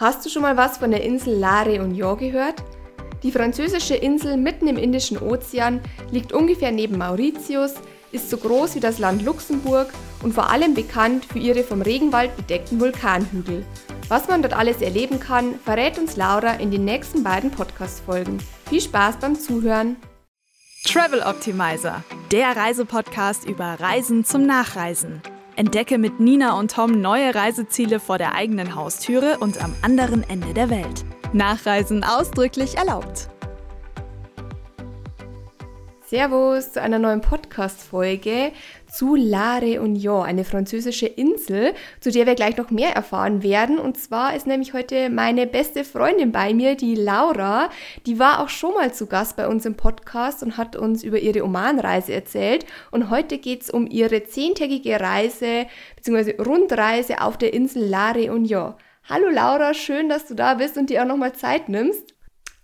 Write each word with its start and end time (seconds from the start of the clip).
Hast 0.00 0.24
du 0.24 0.30
schon 0.30 0.42
mal 0.42 0.56
was 0.56 0.78
von 0.78 0.92
der 0.92 1.02
Insel 1.02 1.40
La 1.40 1.64
Réunion 1.64 2.14
gehört? 2.14 2.62
Die 3.24 3.32
französische 3.32 3.96
Insel 3.96 4.36
mitten 4.36 4.68
im 4.68 4.76
Indischen 4.76 5.18
Ozean 5.18 5.80
liegt 6.12 6.32
ungefähr 6.32 6.70
neben 6.70 6.96
Mauritius, 6.98 7.74
ist 8.12 8.30
so 8.30 8.36
groß 8.36 8.76
wie 8.76 8.80
das 8.80 9.00
Land 9.00 9.22
Luxemburg 9.22 9.88
und 10.22 10.34
vor 10.34 10.50
allem 10.50 10.74
bekannt 10.74 11.24
für 11.24 11.40
ihre 11.40 11.64
vom 11.64 11.82
Regenwald 11.82 12.36
bedeckten 12.36 12.78
Vulkanhügel. 12.78 13.66
Was 14.06 14.28
man 14.28 14.40
dort 14.40 14.54
alles 14.54 14.80
erleben 14.82 15.18
kann, 15.18 15.58
verrät 15.64 15.98
uns 15.98 16.14
Laura 16.14 16.52
in 16.52 16.70
den 16.70 16.84
nächsten 16.84 17.24
beiden 17.24 17.50
Podcast-Folgen. 17.50 18.38
Viel 18.68 18.80
Spaß 18.80 19.16
beim 19.16 19.34
Zuhören! 19.34 19.96
Travel 20.84 21.22
Optimizer, 21.22 22.04
der 22.30 22.56
Reisepodcast 22.56 23.48
über 23.48 23.80
Reisen 23.80 24.24
zum 24.24 24.46
Nachreisen. 24.46 25.20
Entdecke 25.58 25.98
mit 25.98 26.20
Nina 26.20 26.56
und 26.56 26.70
Tom 26.70 27.00
neue 27.00 27.34
Reiseziele 27.34 27.98
vor 27.98 28.16
der 28.16 28.36
eigenen 28.36 28.76
Haustüre 28.76 29.38
und 29.38 29.60
am 29.60 29.74
anderen 29.82 30.22
Ende 30.22 30.54
der 30.54 30.70
Welt. 30.70 31.04
Nachreisen 31.32 32.04
ausdrücklich 32.04 32.76
erlaubt. 32.76 33.28
Servus 36.06 36.74
zu 36.74 36.80
einer 36.80 37.00
neuen 37.00 37.22
Podcast-Folge 37.22 38.52
zu 38.90 39.14
La 39.14 39.58
Réunion, 39.58 40.22
eine 40.22 40.44
französische 40.44 41.06
Insel, 41.06 41.74
zu 42.00 42.10
der 42.10 42.26
wir 42.26 42.34
gleich 42.34 42.56
noch 42.56 42.70
mehr 42.70 42.94
erfahren 42.94 43.42
werden. 43.42 43.78
Und 43.78 43.98
zwar 43.98 44.34
ist 44.34 44.46
nämlich 44.46 44.72
heute 44.72 45.10
meine 45.10 45.46
beste 45.46 45.84
Freundin 45.84 46.32
bei 46.32 46.54
mir, 46.54 46.74
die 46.74 46.94
Laura. 46.94 47.70
Die 48.06 48.18
war 48.18 48.40
auch 48.40 48.48
schon 48.48 48.74
mal 48.74 48.92
zu 48.92 49.06
Gast 49.06 49.36
bei 49.36 49.46
uns 49.46 49.66
im 49.66 49.74
Podcast 49.74 50.42
und 50.42 50.56
hat 50.56 50.76
uns 50.76 51.04
über 51.04 51.18
ihre 51.18 51.44
Oman-Reise 51.44 52.12
erzählt. 52.12 52.66
Und 52.90 53.10
heute 53.10 53.38
geht 53.38 53.62
es 53.62 53.70
um 53.70 53.86
ihre 53.86 54.24
zehntägige 54.24 55.00
Reise 55.00 55.66
bzw. 55.96 56.42
Rundreise 56.42 57.20
auf 57.20 57.36
der 57.36 57.52
Insel 57.54 57.84
La 57.84 58.12
Réunion. 58.12 58.74
Hallo 59.08 59.28
Laura, 59.30 59.72
schön, 59.72 60.08
dass 60.08 60.26
du 60.26 60.34
da 60.34 60.54
bist 60.54 60.76
und 60.76 60.90
dir 60.90 61.02
auch 61.02 61.06
nochmal 61.06 61.32
Zeit 61.32 61.68
nimmst. 61.68 62.17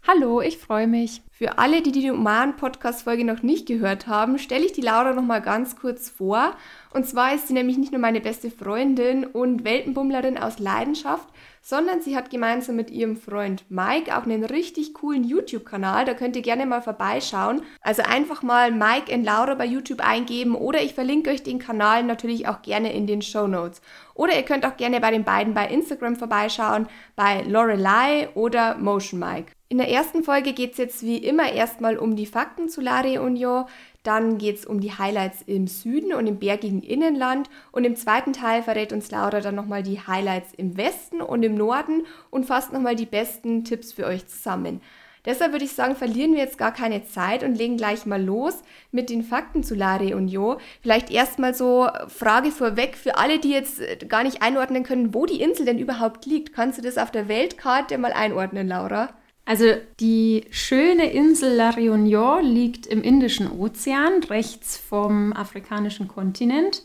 Hallo, 0.07 0.43
ich 0.43 0.59
freue 0.59 0.87
mich. 0.87 1.23
Für 1.31 1.57
alle, 1.57 1.81
die 1.81 1.91
die 1.91 2.11
Oman-Podcast-Folge 2.11 3.25
noch 3.25 3.43
nicht 3.43 3.65
gehört 3.67 4.07
haben, 4.07 4.39
stelle 4.39 4.67
ich 4.67 4.73
die 4.73 4.83
Laura 4.83 5.15
noch 5.15 5.23
mal 5.23 5.41
ganz 5.41 5.77
kurz 5.77 6.11
vor. 6.11 6.55
Und 6.93 7.07
zwar 7.07 7.35
ist 7.35 7.49
sie 7.49 7.55
nämlich 7.55 7.79
nicht 7.79 7.91
nur 7.91 8.03
meine 8.03 8.21
beste 8.21 8.51
Freundin 8.51 9.25
und 9.25 9.65
Weltenbummlerin 9.65 10.37
aus 10.37 10.59
Leidenschaft, 10.59 11.27
sondern 11.63 12.03
sie 12.03 12.19
hat 12.19 12.29
gemeinsam 12.29 12.77
mit 12.77 12.91
ihrem 12.91 13.17
Freund 13.17 13.65
Mike 13.71 14.15
auch 14.15 14.25
einen 14.25 14.45
richtig 14.45 14.93
coolen 14.93 15.25
YouTube-Kanal. 15.25 16.05
Da 16.05 16.13
könnt 16.13 16.37
ihr 16.37 16.43
gerne 16.43 16.67
mal 16.67 16.83
vorbeischauen. 16.83 17.63
Also 17.81 18.03
einfach 18.03 18.43
mal 18.43 18.73
Mike 18.73 19.11
und 19.11 19.25
Laura 19.25 19.55
bei 19.55 19.65
YouTube 19.65 20.07
eingeben 20.07 20.55
oder 20.55 20.83
ich 20.83 20.93
verlinke 20.93 21.31
euch 21.31 21.43
den 21.43 21.59
Kanal 21.59 22.05
natürlich 22.05 22.47
auch 22.47 22.61
gerne 22.61 22.93
in 22.93 23.07
den 23.07 23.23
Show 23.23 23.47
Notes. 23.47 23.81
Oder 24.13 24.37
ihr 24.37 24.43
könnt 24.43 24.67
auch 24.67 24.77
gerne 24.77 25.01
bei 25.01 25.11
den 25.11 25.25
beiden 25.25 25.55
bei 25.55 25.67
Instagram 25.67 26.17
vorbeischauen, 26.17 26.89
bei 27.17 27.41
Lorelei 27.49 28.29
oder 28.35 28.77
Motion 28.77 29.19
Mike. 29.19 29.54
In 29.71 29.79
der 29.79 29.89
ersten 29.89 30.23
Folge 30.23 30.53
geht 30.53 30.73
es 30.73 30.79
jetzt 30.79 31.03
wie 31.03 31.17
immer 31.17 31.51
erstmal 31.51 31.97
um 31.97 32.17
die 32.17 32.27
Fakten 32.27 32.69
zu 32.69 32.83
La 32.83 33.01
Réunion, 33.01 33.67
dann 34.03 34.37
geht 34.37 34.59
es 34.59 34.67
um 34.67 34.81
die 34.81 34.93
Highlights 34.93 35.41
im 35.47 35.67
Süden 35.67 36.13
und 36.13 36.27
im 36.27 36.39
bergigen 36.39 36.83
Innenland 36.83 37.49
und 37.73 37.85
im 37.85 37.97
zweiten 37.97 38.35
Teil 38.35 38.63
verrät 38.63 38.93
uns 38.93 39.11
Laura 39.11 39.41
dann 39.41 39.55
nochmal 39.55 39.83
die 39.83 40.01
Highlights 40.07 40.53
im 40.55 40.77
Westen 40.77 41.23
und 41.23 41.43
im 41.43 41.55
Norden 41.55 42.05
und 42.31 42.45
fasst 42.45 42.75
nochmal 42.75 42.95
die 42.95 43.07
besten 43.07 43.65
Tipps 43.65 43.95
für 43.95 44.05
euch 44.05 44.27
zusammen. 44.27 44.83
Deshalb 45.25 45.53
würde 45.53 45.65
ich 45.65 45.73
sagen, 45.73 45.97
verlieren 45.97 46.35
wir 46.35 46.41
jetzt 46.41 46.59
gar 46.59 46.73
keine 46.73 47.07
Zeit 47.07 47.43
und 47.43 47.55
legen 47.55 47.79
gleich 47.79 48.05
mal 48.05 48.23
los 48.23 48.63
mit 48.93 49.09
den 49.09 49.23
Fakten 49.23 49.63
zu 49.63 49.75
La 49.75 49.97
Réunion. 49.97 50.59
Vielleicht 50.83 51.11
erstmal 51.11 51.55
so 51.55 51.89
Frage 52.09 52.51
vorweg 52.51 52.99
für 52.99 53.17
alle, 53.17 53.39
die 53.39 53.53
jetzt 53.53 53.81
gar 54.11 54.23
nicht 54.23 54.43
einordnen 54.43 54.83
können, 54.83 55.15
wo 55.15 55.25
die 55.25 55.41
Insel 55.41 55.65
denn 55.65 55.79
überhaupt 55.79 56.27
liegt. 56.27 56.53
Kannst 56.53 56.77
du 56.77 56.83
das 56.83 56.99
auf 56.99 57.11
der 57.11 57.29
Weltkarte 57.29 57.97
mal 57.97 58.13
einordnen, 58.13 58.69
Laura? 58.69 59.15
Also 59.45 59.67
die 60.01 60.47
schöne 60.51 61.13
Insel 61.13 61.55
La 61.55 61.71
Réunion 61.71 62.41
liegt 62.41 62.87
im 62.87 63.03
Indischen 63.03 63.51
Ozean, 63.51 64.23
rechts 64.25 64.77
vom 64.79 65.33
afrikanischen 65.35 66.09
Kontinent. 66.09 66.83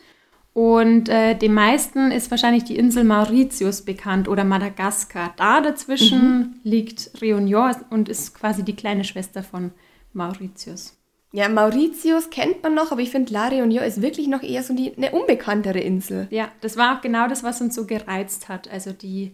Und 0.53 1.07
äh, 1.07 1.35
den 1.35 1.53
meisten 1.53 2.11
ist 2.11 2.31
wahrscheinlich 2.31 2.65
die 2.65 2.75
Insel 2.75 3.05
Mauritius 3.05 3.83
bekannt 3.83 4.27
oder 4.27 4.43
Madagaskar. 4.43 5.33
Da 5.37 5.61
dazwischen 5.61 6.37
mhm. 6.37 6.53
liegt 6.63 7.11
Réunion 7.21 7.75
und 7.89 8.09
ist 8.09 8.33
quasi 8.33 8.63
die 8.63 8.75
kleine 8.75 9.05
Schwester 9.05 9.41
von 9.41 9.71
Mauritius. 10.11 10.97
Ja, 11.31 11.47
Mauritius 11.47 12.31
kennt 12.31 12.63
man 12.63 12.73
noch, 12.73 12.91
aber 12.91 13.01
ich 13.01 13.11
finde 13.11 13.31
La 13.31 13.49
Réunion 13.49 13.83
ist 13.83 14.01
wirklich 14.01 14.27
noch 14.27 14.41
eher 14.41 14.63
so 14.63 14.73
die, 14.73 14.97
eine 14.97 15.11
unbekanntere 15.11 15.79
Insel. 15.79 16.27
Ja, 16.31 16.49
das 16.61 16.75
war 16.75 16.97
auch 16.97 17.01
genau 17.01 17.27
das, 17.27 17.43
was 17.43 17.61
uns 17.61 17.75
so 17.75 17.85
gereizt 17.85 18.49
hat. 18.49 18.69
Also 18.69 18.91
die 18.91 19.31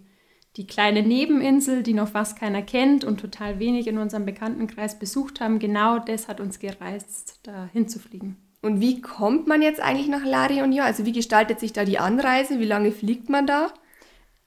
die 0.57 0.67
kleine 0.67 1.03
Nebeninsel, 1.03 1.83
die 1.83 1.93
noch 1.93 2.09
fast 2.09 2.39
keiner 2.39 2.61
kennt 2.61 3.03
und 3.03 3.19
total 3.19 3.59
wenig 3.59 3.87
in 3.87 3.97
unserem 3.97 4.25
Bekanntenkreis 4.25 4.97
besucht 4.97 5.41
haben, 5.41 5.59
genau 5.59 5.99
das 5.99 6.27
hat 6.27 6.39
uns 6.39 6.59
gereizt, 6.59 7.39
da 7.43 7.69
hinzufliegen. 7.73 8.37
Und 8.61 8.81
wie 8.81 9.01
kommt 9.01 9.47
man 9.47 9.61
jetzt 9.61 9.79
eigentlich 9.79 10.07
nach 10.07 10.25
La 10.25 10.47
Réunion? 10.47 10.81
Also 10.81 11.05
wie 11.05 11.11
gestaltet 11.11 11.59
sich 11.59 11.73
da 11.73 11.85
die 11.85 11.99
Anreise? 11.99 12.59
Wie 12.59 12.65
lange 12.65 12.91
fliegt 12.91 13.29
man 13.29 13.45
da? 13.45 13.71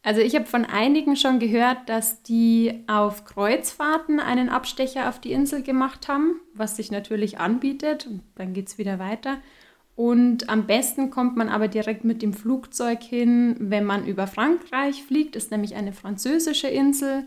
Also 0.02 0.20
ich 0.20 0.34
habe 0.34 0.46
von 0.46 0.64
einigen 0.64 1.16
schon 1.16 1.38
gehört, 1.38 1.88
dass 1.88 2.22
die 2.22 2.82
auf 2.86 3.24
Kreuzfahrten 3.24 4.20
einen 4.20 4.48
Abstecher 4.48 5.08
auf 5.08 5.20
die 5.20 5.32
Insel 5.32 5.62
gemacht 5.62 6.08
haben, 6.08 6.40
was 6.54 6.76
sich 6.76 6.90
natürlich 6.90 7.38
anbietet. 7.38 8.06
Und 8.06 8.22
dann 8.36 8.54
geht 8.54 8.68
es 8.68 8.78
wieder 8.78 8.98
weiter. 8.98 9.38
Und 9.98 10.48
am 10.48 10.68
besten 10.68 11.10
kommt 11.10 11.36
man 11.36 11.48
aber 11.48 11.66
direkt 11.66 12.04
mit 12.04 12.22
dem 12.22 12.32
Flugzeug 12.32 13.02
hin, 13.02 13.56
wenn 13.58 13.84
man 13.84 14.06
über 14.06 14.28
Frankreich 14.28 15.02
fliegt, 15.02 15.34
ist 15.34 15.50
nämlich 15.50 15.74
eine 15.74 15.92
französische 15.92 16.68
Insel. 16.68 17.24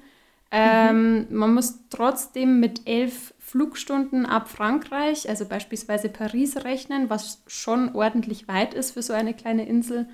Ähm, 0.52 1.28
mhm. 1.28 1.36
Man 1.36 1.54
muss 1.54 1.80
trotzdem 1.90 2.62
mit 2.62 2.88
elf 2.88 3.34
Flugstunden 3.40 4.26
ab 4.26 4.48
Frankreich, 4.48 5.28
also 5.28 5.44
beispielsweise 5.46 6.08
Paris, 6.08 6.64
rechnen, 6.64 7.10
was 7.10 7.44
schon 7.46 7.94
ordentlich 7.94 8.48
weit 8.48 8.74
ist 8.74 8.92
für 8.92 9.02
so 9.02 9.12
eine 9.12 9.34
kleine 9.34 9.68
Insel. 9.68 10.08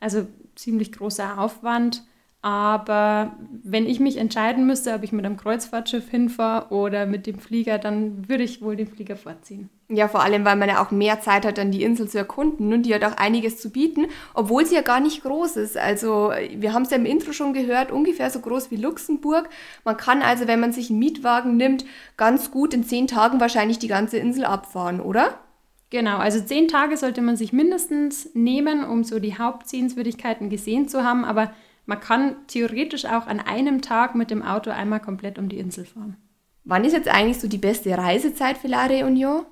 Also 0.00 0.26
ziemlich 0.56 0.90
großer 0.90 1.38
Aufwand. 1.38 2.02
Aber 2.44 3.36
wenn 3.62 3.86
ich 3.86 4.00
mich 4.00 4.16
entscheiden 4.16 4.66
müsste, 4.66 4.94
ob 4.94 5.04
ich 5.04 5.12
mit 5.12 5.24
einem 5.24 5.36
Kreuzfahrtschiff 5.36 6.10
hinfahre 6.10 6.74
oder 6.74 7.06
mit 7.06 7.28
dem 7.28 7.38
Flieger, 7.38 7.78
dann 7.78 8.28
würde 8.28 8.42
ich 8.42 8.60
wohl 8.60 8.74
den 8.74 8.88
Flieger 8.88 9.14
vorziehen. 9.14 9.70
Ja, 9.88 10.08
vor 10.08 10.24
allem, 10.24 10.44
weil 10.44 10.56
man 10.56 10.68
ja 10.68 10.82
auch 10.82 10.90
mehr 10.90 11.20
Zeit 11.20 11.46
hat, 11.46 11.56
dann 11.56 11.70
die 11.70 11.84
Insel 11.84 12.08
zu 12.08 12.18
erkunden 12.18 12.72
und 12.72 12.82
die 12.82 12.94
hat 12.96 13.04
auch 13.04 13.16
einiges 13.16 13.60
zu 13.60 13.70
bieten, 13.70 14.06
obwohl 14.34 14.66
sie 14.66 14.74
ja 14.74 14.80
gar 14.80 14.98
nicht 14.98 15.22
groß 15.22 15.56
ist. 15.56 15.76
Also 15.76 16.32
wir 16.56 16.72
haben 16.72 16.82
es 16.82 16.90
ja 16.90 16.96
im 16.96 17.06
Intro 17.06 17.32
schon 17.32 17.52
gehört, 17.52 17.92
ungefähr 17.92 18.28
so 18.28 18.40
groß 18.40 18.72
wie 18.72 18.76
Luxemburg. 18.76 19.48
Man 19.84 19.96
kann 19.96 20.20
also, 20.20 20.48
wenn 20.48 20.58
man 20.58 20.72
sich 20.72 20.90
einen 20.90 20.98
Mietwagen 20.98 21.56
nimmt, 21.56 21.84
ganz 22.16 22.50
gut 22.50 22.74
in 22.74 22.82
zehn 22.82 23.06
Tagen 23.06 23.38
wahrscheinlich 23.38 23.78
die 23.78 23.88
ganze 23.88 24.16
Insel 24.18 24.46
abfahren, 24.46 25.00
oder? 25.00 25.38
Genau, 25.90 26.16
also 26.16 26.40
zehn 26.40 26.66
Tage 26.66 26.96
sollte 26.96 27.22
man 27.22 27.36
sich 27.36 27.52
mindestens 27.52 28.30
nehmen, 28.34 28.82
um 28.82 29.04
so 29.04 29.20
die 29.20 29.38
Hauptsehenswürdigkeiten 29.38 30.50
gesehen 30.50 30.88
zu 30.88 31.04
haben, 31.04 31.24
aber 31.24 31.52
man 31.86 32.00
kann 32.00 32.36
theoretisch 32.46 33.04
auch 33.04 33.26
an 33.26 33.40
einem 33.40 33.82
Tag 33.82 34.14
mit 34.14 34.30
dem 34.30 34.42
Auto 34.42 34.70
einmal 34.70 35.00
komplett 35.00 35.38
um 35.38 35.48
die 35.48 35.58
Insel 35.58 35.84
fahren. 35.84 36.16
Wann 36.64 36.84
ist 36.84 36.92
jetzt 36.92 37.08
eigentlich 37.08 37.40
so 37.40 37.48
die 37.48 37.58
beste 37.58 37.96
Reisezeit 37.96 38.58
für 38.58 38.68
La 38.68 38.86
Réunion? 38.86 39.44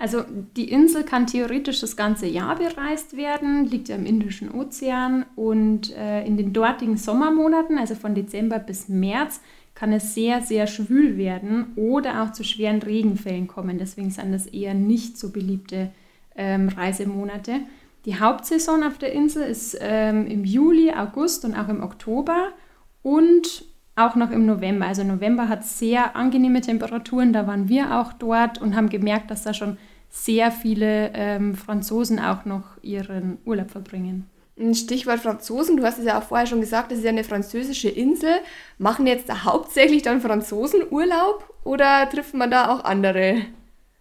Also 0.00 0.22
die 0.56 0.70
Insel 0.70 1.02
kann 1.02 1.26
theoretisch 1.26 1.80
das 1.80 1.96
ganze 1.96 2.26
Jahr 2.26 2.54
bereist 2.54 3.16
werden, 3.16 3.64
liegt 3.64 3.88
ja 3.88 3.96
im 3.96 4.06
Indischen 4.06 4.52
Ozean 4.52 5.26
und 5.34 5.92
äh, 5.96 6.24
in 6.24 6.36
den 6.36 6.52
dortigen 6.52 6.96
Sommermonaten, 6.96 7.78
also 7.78 7.96
von 7.96 8.14
Dezember 8.14 8.60
bis 8.60 8.88
März, 8.88 9.40
kann 9.74 9.92
es 9.92 10.14
sehr, 10.14 10.40
sehr 10.42 10.68
schwül 10.68 11.16
werden 11.16 11.72
oder 11.74 12.22
auch 12.22 12.32
zu 12.32 12.44
schweren 12.44 12.80
Regenfällen 12.80 13.48
kommen. 13.48 13.78
Deswegen 13.78 14.10
sind 14.10 14.32
das 14.32 14.46
eher 14.46 14.74
nicht 14.74 15.18
so 15.18 15.30
beliebte 15.30 15.90
ähm, 16.36 16.68
Reisemonate. 16.68 17.60
Die 18.08 18.18
Hauptsaison 18.18 18.84
auf 18.84 18.96
der 18.96 19.12
Insel 19.12 19.42
ist 19.42 19.76
ähm, 19.82 20.26
im 20.26 20.42
Juli, 20.42 20.90
August 20.90 21.44
und 21.44 21.54
auch 21.54 21.68
im 21.68 21.82
Oktober 21.82 22.54
und 23.02 23.66
auch 23.96 24.14
noch 24.14 24.30
im 24.30 24.46
November. 24.46 24.86
Also 24.86 25.04
November 25.04 25.50
hat 25.50 25.66
sehr 25.66 26.16
angenehme 26.16 26.62
Temperaturen, 26.62 27.34
da 27.34 27.46
waren 27.46 27.68
wir 27.68 28.00
auch 28.00 28.14
dort 28.14 28.62
und 28.62 28.74
haben 28.74 28.88
gemerkt, 28.88 29.30
dass 29.30 29.42
da 29.42 29.52
schon 29.52 29.76
sehr 30.08 30.50
viele 30.50 31.10
ähm, 31.12 31.54
Franzosen 31.54 32.18
auch 32.18 32.46
noch 32.46 32.64
ihren 32.80 33.36
Urlaub 33.44 33.72
verbringen. 33.72 34.24
Stichwort 34.72 35.20
Franzosen, 35.20 35.76
du 35.76 35.82
hast 35.82 35.98
es 35.98 36.06
ja 36.06 36.18
auch 36.18 36.22
vorher 36.22 36.46
schon 36.46 36.62
gesagt, 36.62 36.90
das 36.90 37.00
ist 37.00 37.04
ja 37.04 37.10
eine 37.10 37.24
französische 37.24 37.90
Insel. 37.90 38.36
Machen 38.78 39.06
jetzt 39.06 39.28
da 39.28 39.44
hauptsächlich 39.44 40.00
dann 40.00 40.22
Franzosen 40.22 40.80
Urlaub 40.90 41.44
oder 41.62 42.08
trifft 42.08 42.32
man 42.32 42.50
da 42.50 42.70
auch 42.70 42.84
andere? 42.84 43.42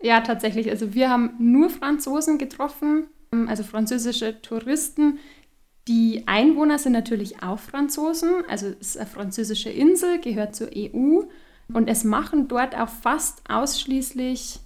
Ja, 0.02 0.22
tatsächlich. 0.22 0.70
Also 0.70 0.94
wir 0.94 1.10
haben 1.10 1.32
nur 1.40 1.70
Franzosen 1.70 2.38
getroffen 2.38 3.08
also 3.32 3.64
französische 3.64 4.42
Touristen. 4.42 5.20
Die 5.88 6.24
Einwohner 6.26 6.80
sind 6.80 6.92
natürlich 6.92 7.42
auch 7.42 7.60
Franzosen, 7.60 8.44
also 8.50 8.68
es 8.68 8.90
ist 8.90 8.98
eine 8.98 9.08
französische 9.08 9.70
Insel, 9.70 10.20
gehört 10.20 10.56
zur 10.56 10.70
EU 10.76 11.22
und 11.74 11.88
es 11.88 12.04
machen 12.04 12.48
dort 12.48 12.78
auch 12.78 12.90
fast 12.90 13.42
ausschließlich 13.50 14.60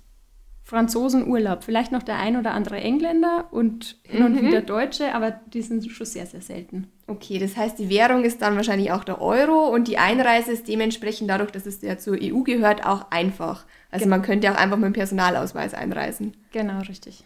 Franzosenurlaub. 0.64 1.64
Vielleicht 1.64 1.92
noch 1.92 2.02
der 2.02 2.18
ein 2.18 2.38
oder 2.38 2.54
andere 2.54 2.78
Engländer 2.78 3.48
und 3.52 3.98
hin 4.04 4.24
und 4.24 4.42
mhm. 4.42 4.48
wieder 4.48 4.62
Deutsche, 4.62 5.14
aber 5.14 5.32
die 5.32 5.62
sind 5.62 5.86
schon 5.92 6.06
sehr, 6.06 6.26
sehr 6.26 6.42
selten. 6.42 6.88
Okay, 7.08 7.40
das 7.40 7.58
heißt, 7.58 7.78
die 7.78 7.90
Währung 7.90 8.24
ist 8.24 8.42
dann 8.42 8.56
wahrscheinlich 8.56 8.92
auch 8.92 9.04
der 9.04 9.22
Euro 9.22 9.68
und 9.68 9.88
die 9.90 9.98
Einreise 9.98 10.54
ist 10.54 10.68
dementsprechend 10.68 11.30
dadurch, 11.30 11.52
dass 11.52 11.66
es 11.66 11.82
ja 11.82 11.98
zur 11.98 12.18
EU 12.22 12.42
gehört, 12.44 12.86
auch 12.86 13.12
einfach. 13.12 13.66
Also 13.90 14.06
genau. 14.06 14.18
man 14.18 14.26
könnte 14.26 14.50
auch 14.50 14.56
einfach 14.56 14.78
mit 14.78 14.86
dem 14.86 14.94
Personalausweis 14.94 15.74
einreisen. 15.74 16.38
Genau, 16.52 16.80
richtig. 16.80 17.26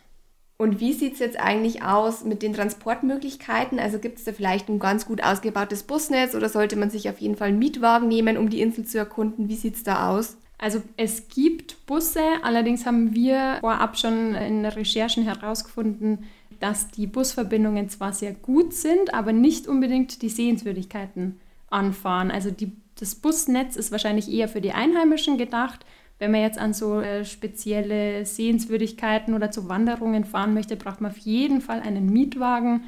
Und 0.57 0.80
wie 0.80 0.94
sieht 0.94 1.13
es 1.13 1.19
jetzt 1.19 1.38
eigentlich 1.38 1.84
aus 1.84 2.24
mit 2.24 2.42
den 2.42 2.54
Transportmöglichkeiten? 2.54 3.78
Also 3.78 4.00
gibt 4.00 4.19
es 4.19 4.24
da 4.24 4.31
vielleicht 4.31 4.69
ein 4.69 4.80
ganz 4.80 5.06
gut 5.06 5.22
ausgebautes 5.22 5.84
Busnetz 5.84 6.34
oder 6.34 6.48
sollte 6.48 6.78
man 6.78 6.90
sich 6.90 7.10
auf 7.10 7.19
jeden 7.19 7.36
Fall 7.36 7.50
einen 7.50 7.60
Mietwagen 7.60 8.07
nehmen, 8.07 8.38
um 8.38 8.50
die 8.50 8.62
Insel 8.62 8.86
zu 8.86 8.98
erkunden? 8.98 9.50
Wie 9.50 9.56
sieht 9.56 9.75
es 9.75 9.84
da 9.84 10.10
aus? 10.10 10.38
Also 10.57 10.81
es 10.96 11.28
gibt 11.28 11.86
Busse, 11.86 12.24
allerdings 12.42 12.86
haben 12.86 13.13
wir 13.13 13.57
vorab 13.60 13.98
schon 13.98 14.34
in 14.36 14.66
Recherchen 14.66 15.24
herausgefunden, 15.24 16.24
dass 16.62 16.90
die 16.90 17.08
Busverbindungen 17.08 17.90
zwar 17.90 18.13
sehr 18.13 18.34
gut 18.34 18.74
sind, 18.74 19.13
aber 19.13 19.34
nicht 19.34 19.68
unbedingt 19.68 20.22
die 20.22 20.30
Sehenswürdigkeiten 20.30 21.42
anfahren. 21.69 22.31
Also 22.31 22.51
die, 22.51 22.72
das 22.98 23.16
Busnetz 23.16 23.75
ist 23.75 23.92
wahrscheinlich 23.92 24.31
eher 24.31 24.48
für 24.48 24.62
die 24.62 24.72
Einheimischen 24.72 25.38
gedacht. 25.38 25.86
Wenn 26.20 26.32
man 26.32 26.42
jetzt 26.42 26.58
an 26.58 26.74
so 26.74 27.02
äh, 27.02 27.26
spezielle 27.26 28.26
Sehenswürdigkeiten 28.26 29.34
oder 29.34 29.52
zu 29.52 29.68
Wanderungen 29.68 30.24
fahren 30.24 30.54
möchte, 30.54 30.76
braucht 30.76 31.02
man 31.02 31.12
auf 31.12 31.18
jeden 31.18 31.62
Fall 31.62 31.82
einen 31.82 32.12
Mietwagen 32.12 32.84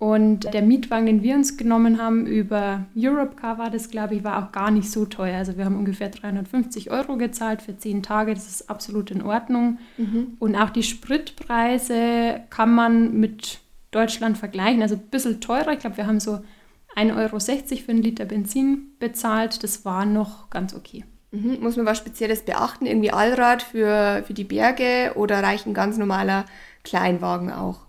und 0.00 0.54
der 0.54 0.62
Mietwagen, 0.62 1.04
den 1.04 1.22
wir 1.22 1.34
uns 1.34 1.58
genommen 1.58 2.00
haben, 2.00 2.24
über 2.24 2.86
Europcar 2.96 3.58
war 3.58 3.68
das, 3.68 3.90
glaube 3.90 4.14
ich, 4.14 4.24
war 4.24 4.42
auch 4.42 4.50
gar 4.50 4.70
nicht 4.70 4.90
so 4.90 5.04
teuer. 5.04 5.36
Also 5.36 5.58
wir 5.58 5.66
haben 5.66 5.76
ungefähr 5.76 6.08
350 6.08 6.90
Euro 6.90 7.18
gezahlt 7.18 7.60
für 7.60 7.76
zehn 7.76 8.02
Tage. 8.02 8.32
Das 8.32 8.48
ist 8.48 8.70
absolut 8.70 9.10
in 9.10 9.20
Ordnung. 9.20 9.78
Mhm. 9.98 10.38
Und 10.38 10.56
auch 10.56 10.70
die 10.70 10.84
Spritpreise 10.84 12.40
kann 12.48 12.74
man 12.74 13.20
mit 13.20 13.60
Deutschland 13.90 14.38
vergleichen. 14.38 14.80
Also 14.80 14.94
ein 14.94 15.02
bisschen 15.10 15.42
teurer. 15.42 15.74
Ich 15.74 15.80
glaube, 15.80 15.98
wir 15.98 16.06
haben 16.06 16.18
so 16.18 16.40
1,60 16.96 17.16
Euro 17.18 17.38
für 17.38 17.90
einen 17.90 18.02
Liter 18.02 18.24
Benzin 18.24 18.92
bezahlt. 19.00 19.62
Das 19.62 19.84
war 19.84 20.06
noch 20.06 20.48
ganz 20.48 20.74
okay. 20.74 21.04
Mhm. 21.32 21.58
Muss 21.60 21.76
man 21.76 21.86
was 21.86 21.98
Spezielles 21.98 22.42
beachten? 22.42 22.86
Irgendwie 22.86 23.12
Allrad 23.12 23.62
für, 23.62 24.24
für 24.26 24.34
die 24.34 24.44
Berge 24.44 25.12
oder 25.14 25.42
reicht 25.42 25.66
ein 25.66 25.74
ganz 25.74 25.96
normaler 25.96 26.44
Kleinwagen 26.82 27.52
auch? 27.52 27.80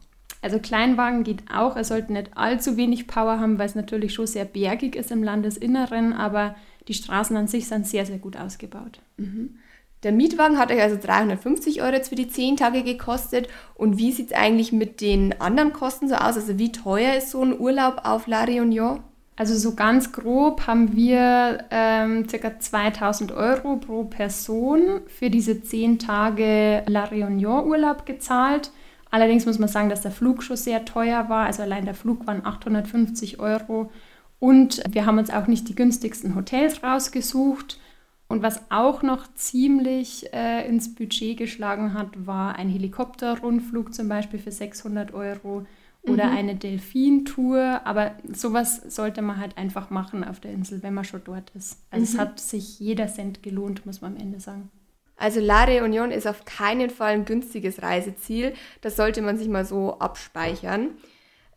Also 0.41 0.59
Kleinwagen 0.59 1.23
geht 1.23 1.43
auch, 1.53 1.75
er 1.75 1.83
sollte 1.83 2.13
nicht 2.13 2.35
allzu 2.35 2.75
wenig 2.75 3.07
Power 3.07 3.39
haben, 3.39 3.59
weil 3.59 3.67
es 3.67 3.75
natürlich 3.75 4.13
schon 4.13 4.25
sehr 4.25 4.45
bergig 4.45 4.95
ist 4.95 5.11
im 5.11 5.23
Landesinneren, 5.23 6.13
aber 6.13 6.55
die 6.87 6.95
Straßen 6.95 7.37
an 7.37 7.47
sich 7.47 7.67
sind 7.67 7.85
sehr, 7.85 8.07
sehr 8.07 8.17
gut 8.17 8.37
ausgebaut. 8.37 9.01
Mhm. 9.17 9.59
Der 10.03 10.11
Mietwagen 10.11 10.57
hat 10.57 10.71
euch 10.71 10.81
also 10.81 10.97
350 10.99 11.83
Euro 11.83 11.93
jetzt 11.93 12.09
für 12.09 12.15
die 12.15 12.27
10 12.27 12.57
Tage 12.57 12.83
gekostet. 12.83 13.47
Und 13.75 13.99
wie 13.99 14.11
sieht 14.11 14.31
es 14.31 14.37
eigentlich 14.37 14.71
mit 14.71 14.99
den 14.99 15.39
anderen 15.39 15.73
Kosten 15.73 16.07
so 16.07 16.15
aus? 16.15 16.37
Also 16.37 16.57
wie 16.57 16.71
teuer 16.71 17.15
ist 17.15 17.29
so 17.29 17.43
ein 17.43 17.59
Urlaub 17.59 18.01
auf 18.03 18.25
La 18.25 18.43
Réunion? 18.43 19.01
Also 19.41 19.57
so 19.57 19.73
ganz 19.73 20.11
grob 20.11 20.67
haben 20.67 20.95
wir 20.95 21.65
ähm, 21.71 22.27
ca. 22.27 22.59
2000 22.59 23.31
Euro 23.31 23.77
pro 23.77 24.03
Person 24.03 25.01
für 25.07 25.31
diese 25.31 25.63
10 25.63 25.97
Tage 25.97 26.83
La 26.85 27.05
Réunion 27.05 27.65
Urlaub 27.65 28.05
gezahlt. 28.05 28.69
Allerdings 29.09 29.47
muss 29.47 29.57
man 29.57 29.67
sagen, 29.67 29.89
dass 29.89 30.01
der 30.01 30.11
Flug 30.11 30.43
schon 30.43 30.57
sehr 30.57 30.85
teuer 30.85 31.27
war. 31.27 31.47
Also 31.47 31.63
allein 31.63 31.85
der 31.85 31.95
Flug 31.95 32.27
waren 32.27 32.45
850 32.45 33.39
Euro. 33.39 33.89
Und 34.37 34.83
wir 34.87 35.07
haben 35.07 35.17
uns 35.17 35.31
auch 35.31 35.47
nicht 35.47 35.67
die 35.69 35.75
günstigsten 35.75 36.35
Hotels 36.35 36.83
rausgesucht. 36.83 37.79
Und 38.27 38.43
was 38.43 38.61
auch 38.69 39.01
noch 39.01 39.25
ziemlich 39.33 40.31
äh, 40.33 40.67
ins 40.67 40.93
Budget 40.93 41.37
geschlagen 41.37 41.95
hat, 41.95 42.27
war 42.27 42.57
ein 42.57 42.69
Helikopterrundflug 42.69 43.91
zum 43.91 44.07
Beispiel 44.07 44.39
für 44.39 44.51
600 44.51 45.15
Euro 45.15 45.65
oder 46.03 46.27
mhm. 46.27 46.37
eine 46.37 46.55
Delfintour. 46.55 47.81
Aber 47.85 48.15
sowas 48.31 48.81
sollte 48.87 49.21
man 49.21 49.37
halt 49.37 49.57
einfach 49.57 49.89
machen 49.89 50.23
auf 50.23 50.39
der 50.39 50.51
Insel, 50.51 50.83
wenn 50.83 50.93
man 50.93 51.05
schon 51.05 51.23
dort 51.23 51.51
ist. 51.51 51.77
Also 51.89 52.05
mhm. 52.05 52.11
es 52.11 52.17
hat 52.17 52.39
sich 52.39 52.79
jeder 52.79 53.07
Cent 53.07 53.43
gelohnt, 53.43 53.85
muss 53.85 54.01
man 54.01 54.15
am 54.15 54.21
Ende 54.21 54.39
sagen. 54.39 54.69
Also 55.15 55.39
La 55.39 55.65
Réunion 55.65 56.09
ist 56.09 56.25
auf 56.25 56.45
keinen 56.45 56.89
Fall 56.89 57.13
ein 57.13 57.25
günstiges 57.25 57.83
Reiseziel. 57.83 58.53
Das 58.81 58.95
sollte 58.95 59.21
man 59.21 59.37
sich 59.37 59.47
mal 59.47 59.65
so 59.65 59.99
abspeichern. 59.99 60.89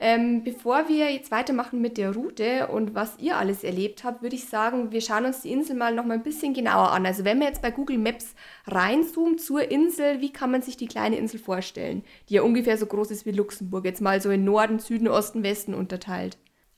Ähm, 0.06 0.44
bevor 0.44 0.86
wir 0.90 1.10
jetzt 1.10 1.30
weitermachen 1.30 1.80
mit 1.80 1.96
der 1.96 2.14
Route 2.14 2.66
und 2.66 2.94
was 2.94 3.18
ihr 3.20 3.38
alles 3.38 3.64
erlebt 3.64 4.04
habt, 4.04 4.20
würde 4.20 4.36
ich 4.36 4.44
sagen, 4.44 4.92
wir 4.92 5.00
schauen 5.00 5.24
uns 5.24 5.40
die 5.40 5.50
Insel 5.50 5.76
mal 5.76 5.94
noch 5.94 6.04
mal 6.04 6.12
ein 6.12 6.22
bisschen 6.22 6.52
genauer 6.52 6.92
an. 6.92 7.06
Also 7.06 7.24
wenn 7.24 7.38
man 7.38 7.48
jetzt 7.48 7.62
bei 7.62 7.70
Google 7.70 7.96
Maps 7.96 8.34
reinzoomt 8.66 9.40
zur 9.40 9.70
Insel, 9.70 10.20
wie 10.20 10.30
kann 10.30 10.50
man 10.50 10.60
sich 10.60 10.76
die 10.76 10.88
kleine 10.88 11.16
Insel 11.16 11.40
vorstellen, 11.40 12.04
die 12.28 12.34
ja 12.34 12.42
ungefähr 12.42 12.76
so 12.76 12.84
groß 12.84 13.12
ist 13.12 13.24
wie 13.24 13.30
Luxemburg, 13.30 13.86
jetzt 13.86 14.02
mal 14.02 14.20
so 14.20 14.28
in 14.28 14.44
Norden, 14.44 14.78
Süden, 14.78 15.08
Osten, 15.08 15.42
Westen 15.42 15.72
unterteilt? 15.72 16.36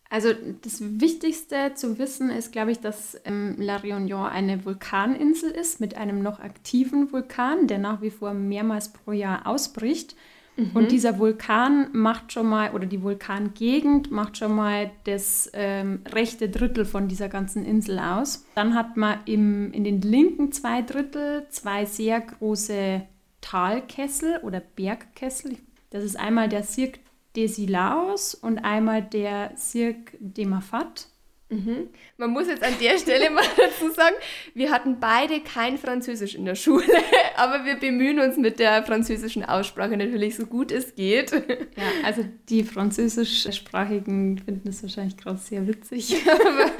Also 0.09 0.29
das 0.63 0.79
Wichtigste 0.81 1.75
zu 1.75 1.99
wissen 1.99 2.31
ist, 2.31 2.53
glaube 2.53 2.71
ich, 2.71 2.79
dass 2.79 3.21
ähm, 3.25 3.57
La 3.59 3.79
Réunion 3.79 4.29
eine 4.29 4.65
Vulkaninsel 4.65 5.51
ist 5.51 5.81
mit 5.81 5.97
einem 5.97 6.23
noch 6.23 6.39
aktiven 6.39 7.11
Vulkan, 7.11 7.67
der 7.67 7.79
nach 7.79 8.03
wie 8.03 8.11
vor 8.11 8.35
mehrmals 8.35 8.93
pro 8.93 9.11
Jahr 9.11 9.49
ausbricht. 9.49 10.15
Mhm. 10.57 10.71
Und 10.75 10.91
dieser 10.91 11.19
Vulkan 11.19 11.89
macht 11.93 12.33
schon 12.33 12.47
mal, 12.47 12.73
oder 12.73 12.87
die 12.87 13.03
Vulkangegend 13.03 14.11
macht 14.11 14.39
schon 14.39 14.55
mal 14.55 14.91
das 15.05 15.51
ähm, 15.53 16.01
rechte 16.11 16.49
Drittel 16.49 16.85
von 16.85 17.09
dieser 17.09 17.29
ganzen 17.29 17.65
Insel 17.65 17.99
aus. 17.99 18.47
Dann 18.55 18.75
hat 18.75 18.97
man 18.97 19.19
im, 19.27 19.73
in 19.73 19.85
den 19.85 20.01
linken 20.01 20.53
zwei 20.53 20.83
Drittel 20.83 21.47
zwei 21.51 21.85
sehr 21.85 22.21
große 22.21 23.03
Talkessel 23.41 24.41
oder 24.43 24.61
Bergkessel. 24.61 25.57
Das 25.91 26.03
ist 26.03 26.19
einmal 26.19 26.49
der 26.49 26.65
Cirque 26.65 27.01
Desilaos 27.37 28.35
und 28.35 28.59
einmal 28.59 29.03
der 29.03 29.53
Cirque 29.57 30.17
de 30.19 30.47
Mafat. 30.47 31.09
Mhm. 31.49 31.91
Man 32.17 32.31
muss 32.31 32.49
jetzt 32.49 32.65
an 32.65 32.75
der 32.81 32.99
Stelle 32.99 33.31
mal 33.31 33.45
dazu 33.57 33.93
sagen, 33.93 34.17
wir 34.55 34.73
hatten 34.73 34.99
beide 34.99 35.41
kein 35.41 35.79
Französisch 35.79 36.35
in 36.35 36.45
der 36.45 36.57
Schule, 36.57 36.85
aber 37.37 37.65
wir 37.65 37.77
bemühen 37.77 38.19
uns 38.19 38.37
mit 38.37 38.59
der 38.59 38.83
französischen 38.83 39.45
Aussprache 39.45 39.97
natürlich 39.97 40.35
so 40.35 40.47
gut 40.47 40.73
es 40.73 40.97
geht. 40.97 41.31
Ja, 41.31 41.85
also 42.05 42.25
die 42.49 42.65
französischsprachigen 42.65 44.39
finden 44.39 44.69
es 44.69 44.83
wahrscheinlich 44.83 45.17
gerade 45.17 45.39
sehr 45.39 45.69
witzig, 45.69 46.17
aber 46.31 46.73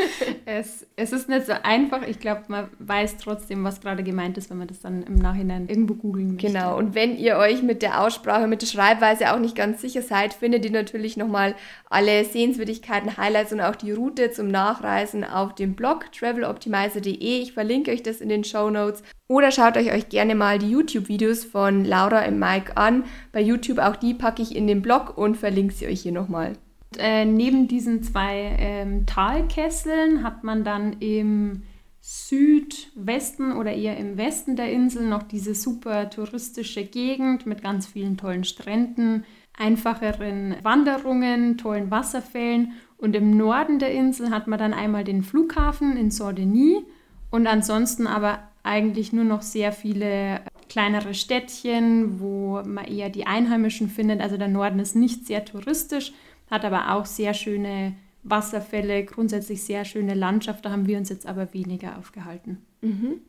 es, 0.47 0.85
es 0.97 1.13
ist 1.13 1.29
nicht 1.29 1.47
so 1.47 1.53
einfach. 1.63 2.03
Ich 2.09 2.19
glaube, 2.19 2.43
man 2.49 2.69
weiß 2.81 3.19
trotzdem, 3.19 3.63
was 3.63 3.81
gerade 3.81 4.03
gemeint 4.03 4.37
ist, 4.37 4.51
wenn 4.51 4.59
man 4.59 4.67
das 4.67 4.81
dann 4.81 5.05
im 5.05 5.15
Nachhinein 5.15 5.69
irgendwo 5.69 5.95
googeln 5.95 6.33
möchte. 6.33 6.49
Genau, 6.49 6.77
und 6.77 6.97
wenn 6.97 7.17
ihr 7.17 7.37
euch 7.37 7.63
mit 7.63 7.83
der 7.83 8.03
Aussprache, 8.03 8.49
mit 8.49 8.63
der 8.63 8.67
Schreibweise 8.67 9.33
auch 9.33 9.39
nicht 9.39 9.55
ganz 9.55 9.81
sicher 9.81 10.03
seid, 10.03 10.35
findet 10.35 10.65
ihr 10.65 10.73
natürlich 10.73 11.17
nochmal 11.17 11.55
alle 11.89 12.25
Sehenswürdigkeiten, 12.25 13.17
Highlights 13.17 13.53
und 13.53 13.61
auch 13.61 13.77
die 13.77 13.93
Route 13.93 14.33
zum 14.33 14.56
Nachreisen 14.57 15.23
auf 15.23 15.55
dem 15.55 15.75
Blog 15.75 16.11
traveloptimizer.de. 16.13 17.43
Ich 17.43 17.53
verlinke 17.53 17.91
euch 17.91 18.03
das 18.03 18.23
in 18.23 18.31
den 18.31 18.43
Show 18.43 18.71
Notes. 18.71 19.03
Oder 19.29 19.51
schaut 19.51 19.77
euch, 19.77 19.93
euch 19.93 20.09
gerne 20.09 20.35
mal 20.35 20.59
die 20.59 20.71
YouTube-Videos 20.71 21.45
von 21.45 21.85
Laura 21.85 22.27
und 22.27 22.39
Mike 22.39 22.75
an. 22.75 23.05
Bei 23.33 23.43
YouTube 23.43 23.79
auch 23.79 23.97
die 23.97 24.15
packe 24.15 24.41
ich 24.41 24.57
in 24.57 24.67
den 24.67 24.81
Blog 24.81 25.19
und 25.19 25.37
verlinke 25.37 25.75
sie 25.75 25.87
euch 25.87 26.01
hier 26.01 26.13
nochmal. 26.13 26.55
Äh, 26.99 27.27
neben 27.27 27.69
diesen 27.69 28.03
zwei 28.03 28.57
ähm, 28.59 29.05
Talkesseln 29.05 30.23
hat 30.23 30.43
man 30.43 30.65
dann 30.65 30.95
im 31.01 31.65
Südwesten 32.01 33.53
oder 33.53 33.75
eher 33.75 33.99
im 33.99 34.17
Westen 34.17 34.57
der 34.57 34.73
Insel 34.73 35.07
noch 35.07 35.25
diese 35.25 35.55
super 35.55 36.09
touristische 36.09 36.85
Gegend 36.85 37.45
mit 37.45 37.63
ganz 37.63 37.87
vielen 37.87 38.17
tollen 38.17 38.45
Stränden, 38.45 39.25
einfacheren 39.57 40.57
Wanderungen, 40.63 41.59
tollen 41.59 41.91
Wasserfällen 41.91 42.73
und 42.99 43.15
im 43.15 43.37
Norden 43.37 43.79
der 43.79 43.93
Insel 43.93 44.31
hat 44.31 44.47
man 44.47 44.59
dann 44.59 44.75
einmal 44.75 45.05
den 45.05 45.23
Flughafen 45.23 45.97
in 45.97 46.11
Saint-Denis 46.11 46.83
und 47.31 47.47
ansonsten 47.47 48.07
aber 48.07 48.39
eigentlich 48.63 49.13
nur 49.13 49.25
noch 49.25 49.43
sehr 49.43 49.73
viele 49.73 50.41
kleinere 50.69 51.15
Städtchen, 51.15 52.21
wo 52.21 52.63
man 52.65 52.85
eher 52.85 53.11
die 53.11 53.27
Einheimischen 53.27 53.89
findet. 53.89 54.21
Also 54.21 54.37
der 54.37 54.49
Norden 54.49 54.81
ist 54.81 54.97
nicht 54.97 55.27
sehr 55.27 55.45
touristisch, 55.45 56.13
hat 56.51 56.65
aber 56.65 56.93
auch 56.93 57.07
sehr 57.07 57.35
schöne 57.35 57.95
Wasserfälle, 58.25 59.05
grundsätzlich 59.05 59.63
sehr 59.63 59.85
schöne 59.85 60.15
Landschaft. 60.15 60.65
Da 60.65 60.71
haben 60.71 60.87
wir 60.87 60.99
uns 60.99 61.09
jetzt 61.09 61.27
aber 61.27 61.55
weniger 61.55 61.97
aufgehalten. 61.99 62.59
Mhm. 62.81 63.21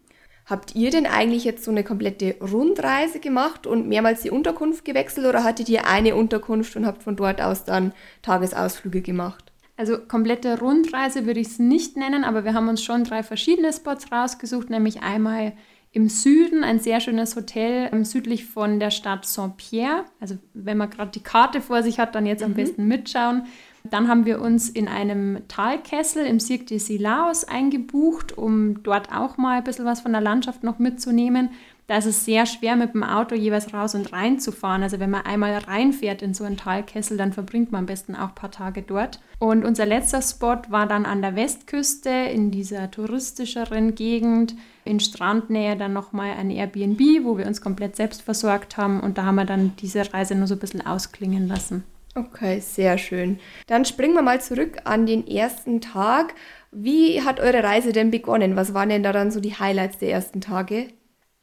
Habt 0.48 0.76
ihr 0.76 0.92
denn 0.92 1.06
eigentlich 1.06 1.44
jetzt 1.44 1.66
so 1.66 1.72
eine 1.72 1.84
komplette 1.84 2.38
Rundreise 2.40 3.20
gemacht 3.20 3.68
und 3.68 3.90
mehrmals 3.90 4.22
die 4.22 4.32
Unterkunft 4.32 4.86
gewechselt 4.86 5.28
oder 5.28 5.44
hattet 5.44 5.68
ihr 5.68 5.86
eine 5.86 6.16
Unterkunft 6.16 6.78
und 6.78 6.86
habt 6.86 7.04
von 7.04 7.18
dort 7.18 7.42
aus 7.42 7.66
dann 7.66 7.92
Tagesausflüge 8.22 9.02
gemacht? 9.02 9.52
Also 9.76 9.98
komplette 9.98 10.58
Rundreise 10.58 11.26
würde 11.26 11.42
ich 11.42 11.48
es 11.48 11.60
nicht 11.60 11.98
nennen, 11.98 12.24
aber 12.24 12.46
wir 12.46 12.54
haben 12.54 12.70
uns 12.70 12.82
schon 12.82 13.04
drei 13.04 13.24
verschiedene 13.24 13.74
Spots 13.74 14.10
rausgesucht, 14.10 14.70
nämlich 14.70 15.02
einmal 15.02 15.52
im 15.92 16.10
Süden 16.10 16.64
ein 16.64 16.80
sehr 16.80 17.00
schönes 17.00 17.36
Hotel 17.36 17.90
ähm, 17.92 18.06
südlich 18.06 18.46
von 18.46 18.80
der 18.80 18.92
Stadt 18.92 19.26
Saint-Pierre. 19.26 20.06
Also 20.20 20.38
wenn 20.54 20.78
man 20.78 20.90
gerade 20.90 21.12
die 21.12 21.24
Karte 21.24 21.62
vor 21.62 21.84
sich 21.84 22.00
hat, 22.00 22.16
dann 22.16 22.26
jetzt 22.26 22.44
am 22.44 22.52
mhm. 22.52 22.56
besten 22.56 22.88
mitschauen. 22.88 23.44
Dann 23.84 24.08
haben 24.08 24.26
wir 24.26 24.42
uns 24.42 24.70
in 24.70 24.88
einem 24.88 25.48
Talkessel 25.48 26.26
im 26.26 26.40
Cirque 26.40 26.66
de 26.66 26.78
Silaus 26.78 27.46
eingebucht, 27.46 28.38
um 28.38 28.84
dort 28.84 29.12
auch 29.14 29.38
mal 29.38 29.58
ein 29.58 29.64
bisschen 29.64 29.86
was 29.86 30.02
von 30.02 30.12
der 30.12 30.22
Landschaft 30.22 30.64
noch 30.64 30.78
mitzunehmen. 30.78 31.52
Da 31.88 31.98
ist 31.98 32.06
es 32.06 32.26
sehr 32.26 32.46
schwer, 32.46 32.76
mit 32.76 32.94
dem 32.94 33.04
Auto 33.04 33.34
jeweils 33.34 33.74
raus 33.74 33.96
und 33.96 34.12
rein 34.12 34.40
zu 34.40 34.52
fahren. 34.52 34.84
Also 34.84 35.00
wenn 35.00 35.10
man 35.10 35.26
einmal 35.26 35.58
reinfährt 35.58 36.22
in 36.22 36.34
so 36.34 36.44
einen 36.44 36.58
Talkessel, 36.58 37.16
dann 37.16 37.32
verbringt 37.32 37.72
man 37.72 37.80
am 37.80 37.86
besten 37.86 38.14
auch 38.14 38.30
ein 38.30 38.36
paar 38.36 38.52
Tage 38.52 38.82
dort. 38.82 39.22
Und 39.40 39.64
unser 39.64 39.86
letzter 39.86 40.22
Spot 40.22 40.58
war 40.68 40.86
dann 40.86 41.06
an 41.06 41.22
der 41.22 41.38
Westküste 41.38 42.10
in 42.10 42.52
dieser 42.52 42.92
touristischeren 42.92 43.96
Gegend. 43.96 44.54
In 44.84 45.00
Strandnähe 45.00 45.78
dann 45.78 45.94
nochmal 45.94 46.32
ein 46.38 46.52
Airbnb, 46.52 47.00
wo 47.24 47.38
wir 47.38 47.48
uns 47.48 47.62
komplett 47.62 47.96
selbst 47.96 48.22
versorgt 48.22 48.76
haben. 48.76 49.00
Und 49.00 49.18
da 49.18 49.24
haben 49.24 49.36
wir 49.36 49.46
dann 49.46 49.74
diese 49.80 50.14
Reise 50.14 50.36
nur 50.36 50.48
so 50.48 50.56
ein 50.56 50.60
bisschen 50.60 50.86
ausklingen 50.86 51.48
lassen. 51.48 51.86
Okay, 52.16 52.60
sehr 52.60 52.98
schön. 52.98 53.40
Dann 53.68 53.86
springen 53.86 54.16
wir 54.16 54.24
mal 54.24 54.42
zurück 54.42 54.80
an 54.84 55.06
den 55.06 55.26
ersten 55.26 55.80
Tag. 55.80 56.34
Wie 56.72 57.22
hat 57.22 57.40
eure 57.40 57.64
Reise 57.64 57.94
denn 57.94 58.12
begonnen? 58.12 58.58
Was 58.58 58.74
waren 58.74 58.90
denn 58.90 59.04
da 59.04 59.14
dann 59.14 59.32
so 59.32 59.40
die 59.40 59.54
Highlights 59.54 60.00
der 60.00 60.12
ersten 60.12 60.42
Tage? 60.42 60.88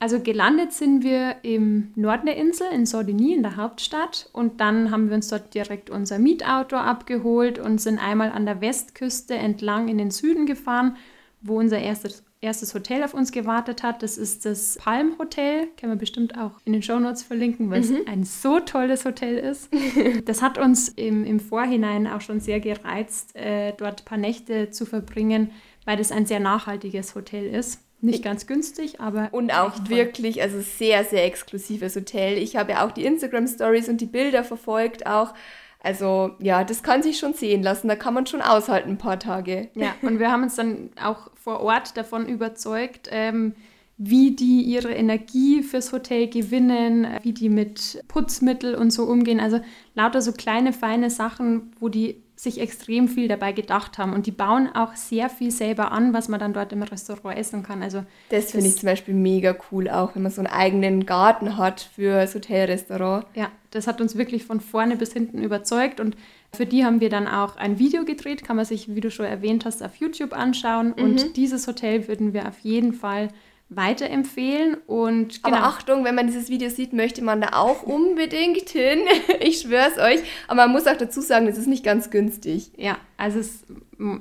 Also 0.04 0.20
gelandet 0.20 0.75
sind 0.75 1.02
wir 1.02 1.37
im 1.40 1.90
Norden 1.94 2.26
der 2.26 2.37
Insel, 2.37 2.66
in 2.70 2.84
Sardinien, 2.84 3.38
in 3.38 3.42
der 3.42 3.56
Hauptstadt. 3.56 4.28
Und 4.34 4.61
dann 4.61 4.90
haben 4.90 5.08
wir 5.08 5.16
uns 5.16 5.28
dort 5.28 5.54
direkt 5.54 5.88
unser 5.88 6.18
Mietauto 6.18 6.76
abgeholt 6.76 7.58
und 7.58 7.80
sind 7.80 7.99
einmal 7.99 8.30
an 8.30 8.44
der 8.44 8.61
Westküste 8.61 9.34
entlang 9.34 9.88
in 9.88 9.96
den 9.96 10.11
Süden 10.11 10.44
gefahren, 10.44 10.99
wo 11.40 11.58
unser 11.58 11.78
erstes, 11.78 12.23
erstes 12.42 12.75
Hotel 12.75 13.02
auf 13.02 13.14
uns 13.14 13.32
gewartet 13.32 13.82
hat. 13.82 14.02
Das 14.02 14.18
ist 14.18 14.44
das 14.44 14.76
Palm 14.76 15.16
Hotel. 15.18 15.68
Können 15.80 15.92
wir 15.92 15.99
bestimmt 15.99 16.37
auch 16.37 16.61
in 16.66 16.75
den 16.75 16.82
Shownotes 16.82 17.23
verlinken, 17.23 17.70
weil 17.70 17.80
mhm. 17.80 17.96
es 18.02 18.06
ein 18.06 18.25
so 18.25 18.61
tolles 18.61 19.06
Hotel 19.06 19.38
ist. 19.38 19.70
Das 20.26 20.42
hat 20.42 20.58
uns 20.58 20.90
im, 20.90 21.25
im 21.25 21.40
Vorhinein 21.40 22.06
auch 22.08 22.20
schon 22.20 22.40
sehr 22.40 22.61
gereizt, 22.61 23.34
äh, 23.37 23.73
dort 23.78 24.02
ein 24.02 24.04
paar 24.04 24.18
Nächte 24.18 24.68
zu 24.68 24.84
verbringen, 24.84 25.50
weil 25.87 25.96
das 25.96 26.12
ein 26.12 26.26
sehr 26.26 26.40
nachhaltiges 26.40 27.14
Hotel 27.14 27.46
ist. 27.46 27.80
Nicht 28.04 28.23
ganz 28.23 28.46
günstig, 28.46 29.00
aber. 29.00 29.28
Und 29.32 29.50
auch 29.52 29.73
wirklich, 29.88 30.42
also 30.42 30.61
sehr, 30.61 31.04
sehr 31.04 31.25
exklusives 31.25 31.96
Hotel. 31.96 32.38
Ich 32.38 32.56
habe 32.56 32.73
ja 32.73 32.87
auch 32.87 32.92
die 32.92 33.04
Instagram-Stories 33.04 33.88
und 33.88 34.00
die 34.00 34.06
Bilder 34.06 34.44
verfolgt 34.44 35.06
auch. 35.06 35.34
Also 35.82 36.32
ja, 36.38 36.64
das 36.64 36.82
kann 36.82 37.02
sich 37.02 37.18
schon 37.18 37.34
sehen 37.34 37.62
lassen. 37.62 37.88
Da 37.88 37.96
kann 37.96 38.14
man 38.14 38.26
schon 38.26 38.40
aushalten 38.40 38.90
ein 38.90 38.99
paar 38.99 39.18
Tage. 39.18 39.68
Ja, 39.75 39.94
und 40.02 40.18
wir 40.18 40.30
haben 40.30 40.42
uns 40.42 40.56
dann 40.56 40.90
auch 41.02 41.30
vor 41.34 41.61
Ort 41.61 41.96
davon 41.96 42.26
überzeugt, 42.26 43.08
ähm, 43.11 43.54
wie 43.96 44.32
die 44.32 44.62
ihre 44.62 44.92
Energie 44.92 45.62
fürs 45.62 45.92
Hotel 45.92 46.28
gewinnen, 46.28 47.06
wie 47.23 47.32
die 47.32 47.49
mit 47.49 48.02
Putzmittel 48.08 48.75
und 48.75 48.92
so 48.92 49.04
umgehen. 49.04 49.40
Also 49.40 49.61
lauter 49.94 50.20
so 50.20 50.32
kleine, 50.32 50.73
feine 50.73 51.11
Sachen, 51.11 51.73
wo 51.78 51.88
die 51.88 52.24
sich 52.44 52.60
extrem 52.60 53.08
viel 53.08 53.26
dabei 53.26 53.52
gedacht 53.52 53.98
haben. 53.98 54.12
Und 54.12 54.26
die 54.26 54.30
bauen 54.30 54.68
auch 54.72 54.94
sehr 54.94 55.28
viel 55.28 55.50
selber 55.50 55.90
an, 55.90 56.12
was 56.12 56.28
man 56.28 56.38
dann 56.38 56.52
dort 56.52 56.72
im 56.72 56.82
Restaurant 56.82 57.36
essen 57.36 57.62
kann. 57.62 57.82
Also 57.82 58.04
das, 58.28 58.44
das 58.44 58.52
finde 58.52 58.68
ich 58.68 58.76
zum 58.76 58.86
Beispiel 58.86 59.14
mega 59.14 59.56
cool, 59.70 59.90
auch 59.90 60.14
wenn 60.14 60.22
man 60.22 60.30
so 60.30 60.40
einen 60.40 60.52
eigenen 60.52 61.06
Garten 61.06 61.56
hat 61.56 61.80
für 61.80 62.20
das 62.20 62.34
Hotelrestaurant. 62.34 63.26
Ja, 63.34 63.50
das 63.70 63.86
hat 63.86 64.00
uns 64.00 64.16
wirklich 64.16 64.44
von 64.44 64.60
vorne 64.60 64.96
bis 64.96 65.12
hinten 65.12 65.42
überzeugt. 65.42 65.98
Und 65.98 66.16
für 66.54 66.66
die 66.66 66.84
haben 66.84 67.00
wir 67.00 67.10
dann 67.10 67.26
auch 67.26 67.56
ein 67.56 67.80
Video 67.80 68.04
gedreht, 68.04 68.44
kann 68.44 68.56
man 68.56 68.64
sich, 68.64 68.94
wie 68.94 69.00
du 69.00 69.10
schon 69.10 69.26
erwähnt 69.26 69.64
hast, 69.64 69.82
auf 69.82 69.96
YouTube 69.96 70.32
anschauen. 70.32 70.94
Mhm. 70.96 71.02
Und 71.02 71.36
dieses 71.36 71.66
Hotel 71.66 72.06
würden 72.06 72.32
wir 72.32 72.46
auf 72.46 72.60
jeden 72.60 72.92
Fall 72.92 73.28
weiterempfehlen. 73.68 74.76
Und 74.87 75.42
genau. 75.42 75.56
Aber 75.56 75.66
Achtung, 75.66 76.04
wenn 76.04 76.14
man 76.14 76.26
dieses 76.26 76.49
Video 76.49 76.68
sieht, 76.68 76.92
möchte 76.92 77.23
man 77.23 77.40
da 77.40 77.50
auch 77.54 77.83
unbedingt 77.85 78.68
hin. 78.68 79.00
ich 79.40 79.61
schwöre 79.61 79.88
es 79.88 79.99
euch. 79.99 80.21
Aber 80.49 80.62
man 80.62 80.73
muss 80.73 80.87
auch 80.87 80.97
dazu 80.97 81.21
sagen, 81.21 81.47
es 81.49 81.59
ist 81.59 81.66
nicht 81.66 81.85
ganz 81.85 82.11
günstig. 82.11 82.73
Ja, 82.76 82.99
also 83.16 83.38
es, 83.38 83.64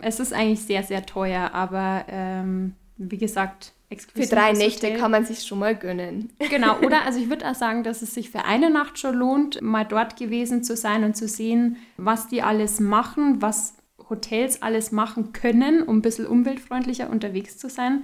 es 0.02 0.20
ist 0.20 0.34
eigentlich 0.34 0.62
sehr, 0.62 0.84
sehr 0.84 1.06
teuer. 1.06 1.52
Aber 1.54 2.06
ähm, 2.10 2.74
wie 2.98 3.18
gesagt, 3.18 3.74
exklusiv. 3.94 4.30
Für 4.30 4.36
drei 4.36 4.52
Nächte 4.54 4.88
Hotel. 4.88 5.00
kann 5.00 5.12
man 5.12 5.26
sich 5.26 5.44
schon 5.44 5.60
mal 5.60 5.76
gönnen. 5.76 6.32
Genau, 6.50 6.80
oder? 6.80 7.04
Also 7.06 7.20
ich 7.20 7.30
würde 7.30 7.50
auch 7.50 7.56
sagen, 7.56 7.84
dass 7.84 8.02
es 8.02 8.14
sich 8.14 8.30
für 8.30 8.46
eine 8.46 8.70
Nacht 8.70 9.00
schon 9.00 9.16
lohnt, 9.16 9.62
mal 9.62 9.86
dort 9.86 10.18
gewesen 10.18 10.64
zu 10.64 10.76
sein 10.76 11.04
und 11.04 11.16
zu 11.16 11.28
sehen, 11.28 11.78
was 11.98 12.28
die 12.28 12.42
alles 12.42 12.80
machen, 12.80 13.42
was 13.42 13.76
Hotels 14.10 14.62
alles 14.62 14.92
machen 14.92 15.34
können, 15.34 15.82
um 15.82 15.98
ein 15.98 16.02
bisschen 16.02 16.28
umweltfreundlicher 16.28 17.10
unterwegs 17.10 17.58
zu 17.58 17.70
sein. 17.70 18.04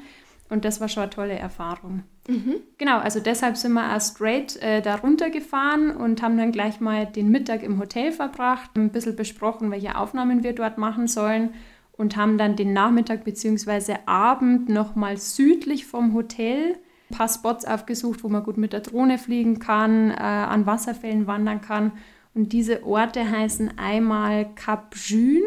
Und 0.49 0.65
das 0.65 0.81
war 0.81 0.89
schon 0.89 1.03
eine 1.03 1.11
tolle 1.11 1.37
Erfahrung. 1.37 2.03
Mhm. 2.27 2.55
Genau, 2.77 2.97
also 2.97 3.19
deshalb 3.19 3.55
sind 3.55 3.73
wir 3.73 3.95
auch 3.95 4.01
straight 4.01 4.55
äh, 4.57 4.81
da 4.81 4.95
runtergefahren 4.95 5.95
und 5.95 6.21
haben 6.21 6.37
dann 6.37 6.51
gleich 6.51 6.79
mal 6.79 7.05
den 7.05 7.29
Mittag 7.29 7.61
im 7.61 7.79
Hotel 7.79 8.11
verbracht, 8.11 8.75
ein 8.75 8.91
bisschen 8.91 9.15
besprochen, 9.15 9.69
welche 9.71 9.95
Aufnahmen 9.95 10.43
wir 10.43 10.53
dort 10.53 10.77
machen 10.77 11.07
sollen 11.07 11.53
und 11.91 12.15
haben 12.15 12.37
dann 12.37 12.55
den 12.55 12.73
Nachmittag 12.73 13.23
bzw. 13.25 13.97
Abend 14.05 14.69
nochmal 14.69 15.17
südlich 15.17 15.85
vom 15.85 16.13
Hotel 16.13 16.77
ein 17.11 17.17
paar 17.17 17.29
Spots 17.29 17.65
aufgesucht, 17.65 18.23
wo 18.23 18.29
man 18.29 18.43
gut 18.43 18.57
mit 18.57 18.73
der 18.73 18.81
Drohne 18.81 19.17
fliegen 19.17 19.59
kann, 19.59 20.11
äh, 20.11 20.15
an 20.15 20.65
Wasserfällen 20.65 21.27
wandern 21.27 21.61
kann. 21.61 21.91
Und 22.33 22.53
diese 22.53 22.85
Orte 22.85 23.29
heißen 23.29 23.77
einmal 23.77 24.53
Cap 24.55 24.95
June, 24.95 25.43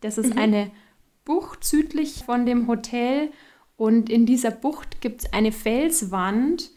das 0.00 0.18
ist 0.18 0.34
mhm. 0.34 0.40
eine 0.40 0.70
Bucht 1.24 1.64
südlich 1.64 2.24
von 2.24 2.44
dem 2.44 2.66
Hotel 2.66 3.30
und 3.84 4.08
in 4.08 4.24
dieser 4.24 4.50
Bucht 4.50 5.02
gibt 5.02 5.24
es 5.24 5.32
eine 5.34 5.52
Felswand, 5.52 6.70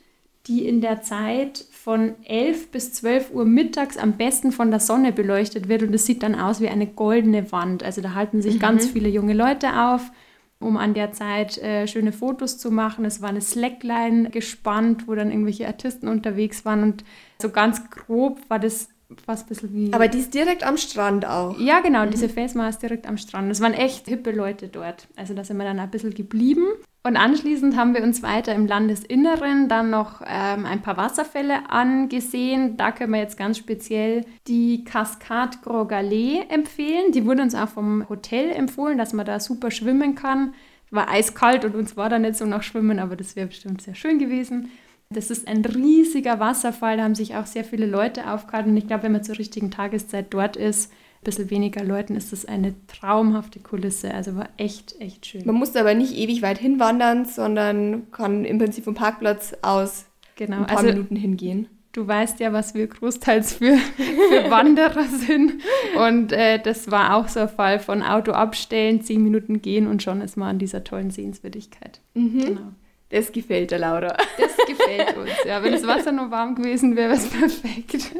die 0.45 0.67
in 0.67 0.81
der 0.81 1.03
Zeit 1.03 1.63
von 1.71 2.15
11 2.25 2.69
bis 2.71 2.91
12 2.95 3.31
Uhr 3.31 3.45
mittags 3.45 3.95
am 3.95 4.17
besten 4.17 4.51
von 4.51 4.71
der 4.71 4.81
Sonne 4.81 5.13
beleuchtet 5.13 5.69
wird. 5.69 5.83
Und 5.83 5.95
es 5.95 6.05
sieht 6.05 6.21
dann 6.21 6.35
aus 6.35 6.59
wie 6.59 6.67
eine 6.67 6.85
goldene 6.85 7.49
Wand. 7.53 7.81
Also 7.81 8.01
da 8.01 8.13
halten 8.13 8.41
sich 8.41 8.55
mhm. 8.55 8.59
ganz 8.59 8.87
viele 8.87 9.07
junge 9.07 9.31
Leute 9.31 9.79
auf, 9.79 10.11
um 10.59 10.75
an 10.75 10.93
der 10.93 11.13
Zeit 11.13 11.57
äh, 11.59 11.87
schöne 11.87 12.11
Fotos 12.11 12.57
zu 12.57 12.71
machen. 12.71 13.05
Es 13.05 13.21
war 13.21 13.29
eine 13.29 13.39
Slackline 13.39 14.29
gespannt, 14.29 15.07
wo 15.07 15.15
dann 15.15 15.31
irgendwelche 15.31 15.65
Artisten 15.65 16.09
unterwegs 16.09 16.65
waren. 16.65 16.83
Und 16.83 17.05
so 17.41 17.51
ganz 17.51 17.89
grob 17.89 18.41
war 18.49 18.59
das 18.59 18.89
fast 19.25 19.45
ein 19.45 19.49
bisschen 19.49 19.73
wie. 19.73 19.93
Aber 19.93 20.09
die 20.09 20.19
ist 20.19 20.33
direkt 20.33 20.65
am 20.65 20.75
Strand 20.75 21.25
auch. 21.25 21.57
Ja, 21.57 21.79
genau, 21.79 22.05
mhm. 22.05 22.11
diese 22.11 22.27
Felsmauer 22.27 22.67
ist 22.67 22.81
direkt 22.81 23.07
am 23.07 23.17
Strand. 23.17 23.49
Es 23.49 23.61
waren 23.61 23.73
echt 23.73 24.07
hippe 24.07 24.31
Leute 24.31 24.67
dort. 24.67 25.07
Also 25.15 25.33
da 25.33 25.45
sind 25.45 25.55
wir 25.55 25.63
dann 25.63 25.79
ein 25.79 25.89
bisschen 25.89 26.13
geblieben. 26.13 26.65
Und 27.07 27.15
anschließend 27.15 27.77
haben 27.77 27.93
wir 27.93 28.03
uns 28.03 28.21
weiter 28.21 28.53
im 28.53 28.67
Landesinneren 28.67 29.69
dann 29.69 29.89
noch 29.89 30.19
ähm, 30.27 30.65
ein 30.65 30.81
paar 30.81 30.97
Wasserfälle 30.97 31.69
angesehen. 31.69 32.75
Da 32.75 32.91
können 32.91 33.13
wir 33.13 33.21
jetzt 33.21 33.37
ganz 33.37 33.57
speziell 33.57 34.25
die 34.49 34.83
Cascade 34.83 35.57
Grogalais 35.63 36.41
empfehlen. 36.49 37.13
Die 37.13 37.25
wurde 37.25 37.43
uns 37.43 37.55
auch 37.55 37.69
vom 37.69 38.09
Hotel 38.09 38.49
empfohlen, 38.49 38.97
dass 38.97 39.13
man 39.13 39.25
da 39.25 39.39
super 39.39 39.71
schwimmen 39.71 40.15
kann. 40.15 40.53
War 40.91 41.09
eiskalt 41.09 41.63
und 41.63 41.75
uns 41.75 41.95
war 41.95 42.09
da 42.09 42.19
nicht 42.19 42.35
so 42.35 42.45
nach 42.45 42.61
Schwimmen, 42.61 42.99
aber 42.99 43.15
das 43.15 43.37
wäre 43.37 43.47
bestimmt 43.47 43.81
sehr 43.81 43.95
schön 43.95 44.19
gewesen. 44.19 44.69
Das 45.09 45.31
ist 45.31 45.47
ein 45.47 45.63
riesiger 45.63 46.41
Wasserfall, 46.41 46.97
da 46.97 47.03
haben 47.03 47.15
sich 47.15 47.37
auch 47.37 47.45
sehr 47.45 47.63
viele 47.63 47.85
Leute 47.85 48.29
aufgehalten. 48.29 48.71
Und 48.71 48.77
ich 48.77 48.87
glaube, 48.87 49.03
wenn 49.03 49.13
man 49.13 49.23
zur 49.23 49.39
richtigen 49.39 49.71
Tageszeit 49.71 50.25
dort 50.31 50.57
ist, 50.57 50.91
bisschen 51.27 51.49
weniger 51.49 51.83
Leuten, 51.83 52.15
ist 52.15 52.31
das 52.31 52.45
eine 52.45 52.73
traumhafte 52.87 53.59
Kulisse. 53.59 54.13
Also 54.13 54.35
war 54.35 54.49
echt, 54.57 54.99
echt 54.99 55.25
schön. 55.25 55.43
Man 55.45 55.55
musste 55.55 55.79
aber 55.79 55.93
nicht 55.93 56.15
ewig 56.15 56.41
weit 56.41 56.57
hinwandern, 56.57 57.25
sondern 57.25 58.09
kann 58.11 58.45
im 58.45 58.57
Prinzip 58.57 58.85
vom 58.85 58.95
Parkplatz 58.95 59.53
aus 59.61 60.05
genau. 60.37 60.59
ein 60.59 60.65
paar 60.65 60.77
also, 60.77 60.89
Minuten 60.89 61.17
hingehen. 61.17 61.67
Du 61.91 62.07
weißt 62.07 62.39
ja, 62.39 62.53
was 62.53 62.75
wir 62.75 62.87
großteils 62.87 63.53
für, 63.53 63.75
für 63.75 64.49
Wanderer 64.49 65.03
sind. 65.03 65.61
Und 65.97 66.31
äh, 66.31 66.59
das 66.59 66.91
war 66.91 67.15
auch 67.15 67.27
so 67.27 67.41
ein 67.41 67.49
Fall 67.49 67.79
von 67.79 68.03
Auto 68.03 68.31
abstellen, 68.31 69.01
zehn 69.01 69.21
Minuten 69.21 69.61
gehen 69.61 69.87
und 69.87 70.01
schon 70.01 70.21
ist 70.21 70.37
man 70.37 70.49
an 70.49 70.59
dieser 70.59 70.83
tollen 70.83 71.11
Sehenswürdigkeit. 71.11 71.99
Mhm. 72.13 72.39
Genau. 72.39 72.71
Das 73.09 73.31
gefällt 73.31 73.71
der 73.71 73.79
Laura. 73.79 74.15
Das 74.37 74.56
gefällt 74.67 75.17
uns. 75.17 75.31
Ja, 75.45 75.63
wenn 75.63 75.71
das 75.71 75.87
Wasser 75.87 76.11
nur 76.11 76.29
warm 76.29 76.55
gewesen 76.55 76.95
wäre, 76.95 77.07
wäre 77.07 77.17
es 77.17 77.29
perfekt. 77.29 78.15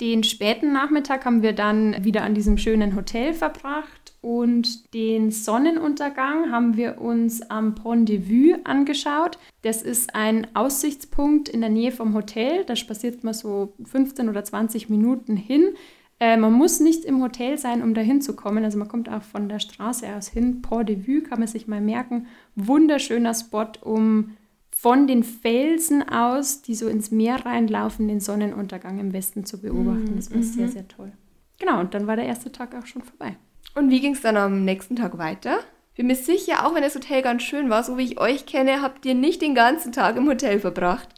Den 0.00 0.24
späten 0.24 0.72
Nachmittag 0.72 1.24
haben 1.24 1.42
wir 1.42 1.52
dann 1.52 2.04
wieder 2.04 2.22
an 2.22 2.34
diesem 2.34 2.58
schönen 2.58 2.96
Hotel 2.96 3.34
verbracht 3.34 4.14
und 4.20 4.94
den 4.94 5.30
Sonnenuntergang 5.30 6.50
haben 6.50 6.76
wir 6.76 7.00
uns 7.00 7.42
am 7.50 7.74
Pont 7.74 8.08
de 8.08 8.28
Vue 8.28 8.58
angeschaut. 8.64 9.38
Das 9.62 9.82
ist 9.82 10.14
ein 10.14 10.46
Aussichtspunkt 10.54 11.48
in 11.48 11.60
der 11.60 11.70
Nähe 11.70 11.92
vom 11.92 12.14
Hotel. 12.14 12.64
Da 12.64 12.76
spaziert 12.76 13.24
man 13.24 13.34
so 13.34 13.74
15 13.84 14.28
oder 14.28 14.44
20 14.44 14.88
Minuten 14.88 15.36
hin. 15.36 15.74
Äh, 16.20 16.36
man 16.36 16.52
muss 16.52 16.78
nicht 16.78 17.04
im 17.04 17.20
Hotel 17.20 17.58
sein, 17.58 17.82
um 17.82 17.94
da 17.94 18.00
hinzukommen. 18.00 18.64
Also 18.64 18.78
man 18.78 18.86
kommt 18.86 19.08
auch 19.08 19.22
von 19.22 19.48
der 19.48 19.58
Straße 19.58 20.06
aus 20.14 20.28
hin. 20.28 20.62
Port 20.62 20.88
de 20.88 21.04
Vue 21.04 21.22
kann 21.22 21.40
man 21.40 21.48
sich 21.48 21.66
mal 21.66 21.80
merken. 21.80 22.28
Wunderschöner 22.54 23.34
Spot, 23.34 23.72
um 23.80 24.36
von 24.82 25.06
den 25.06 25.22
Felsen 25.22 26.08
aus, 26.08 26.60
die 26.60 26.74
so 26.74 26.88
ins 26.88 27.12
Meer 27.12 27.46
reinlaufen, 27.46 28.08
den 28.08 28.18
Sonnenuntergang 28.18 28.98
im 28.98 29.12
Westen 29.12 29.44
zu 29.44 29.60
beobachten. 29.60 30.14
Das 30.16 30.32
war 30.32 30.38
mhm. 30.38 30.42
sehr, 30.42 30.66
sehr 30.66 30.88
toll. 30.88 31.12
Genau, 31.60 31.78
und 31.78 31.94
dann 31.94 32.08
war 32.08 32.16
der 32.16 32.26
erste 32.26 32.50
Tag 32.50 32.74
auch 32.74 32.84
schon 32.86 33.02
vorbei. 33.02 33.36
Und 33.76 33.90
wie 33.90 34.00
ging 34.00 34.14
es 34.14 34.22
dann 34.22 34.36
am 34.36 34.64
nächsten 34.64 34.96
Tag 34.96 35.18
weiter? 35.18 35.60
Bin 35.94 36.08
mir 36.08 36.16
sicher, 36.16 36.66
auch 36.66 36.74
wenn 36.74 36.82
das 36.82 36.96
Hotel 36.96 37.22
ganz 37.22 37.44
schön 37.44 37.70
war, 37.70 37.84
so 37.84 37.96
wie 37.96 38.02
ich 38.02 38.18
euch 38.18 38.44
kenne, 38.44 38.82
habt 38.82 39.06
ihr 39.06 39.14
nicht 39.14 39.40
den 39.40 39.54
ganzen 39.54 39.92
Tag 39.92 40.16
im 40.16 40.26
Hotel 40.26 40.58
verbracht. 40.58 41.10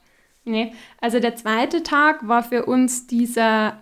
Nee, 0.45 0.75
also 1.01 1.19
der 1.19 1.35
zweite 1.35 1.83
Tag 1.83 2.29
war 2.29 2.43
für 2.43 2.67
uns 2.67 3.07
dieser 3.07 3.81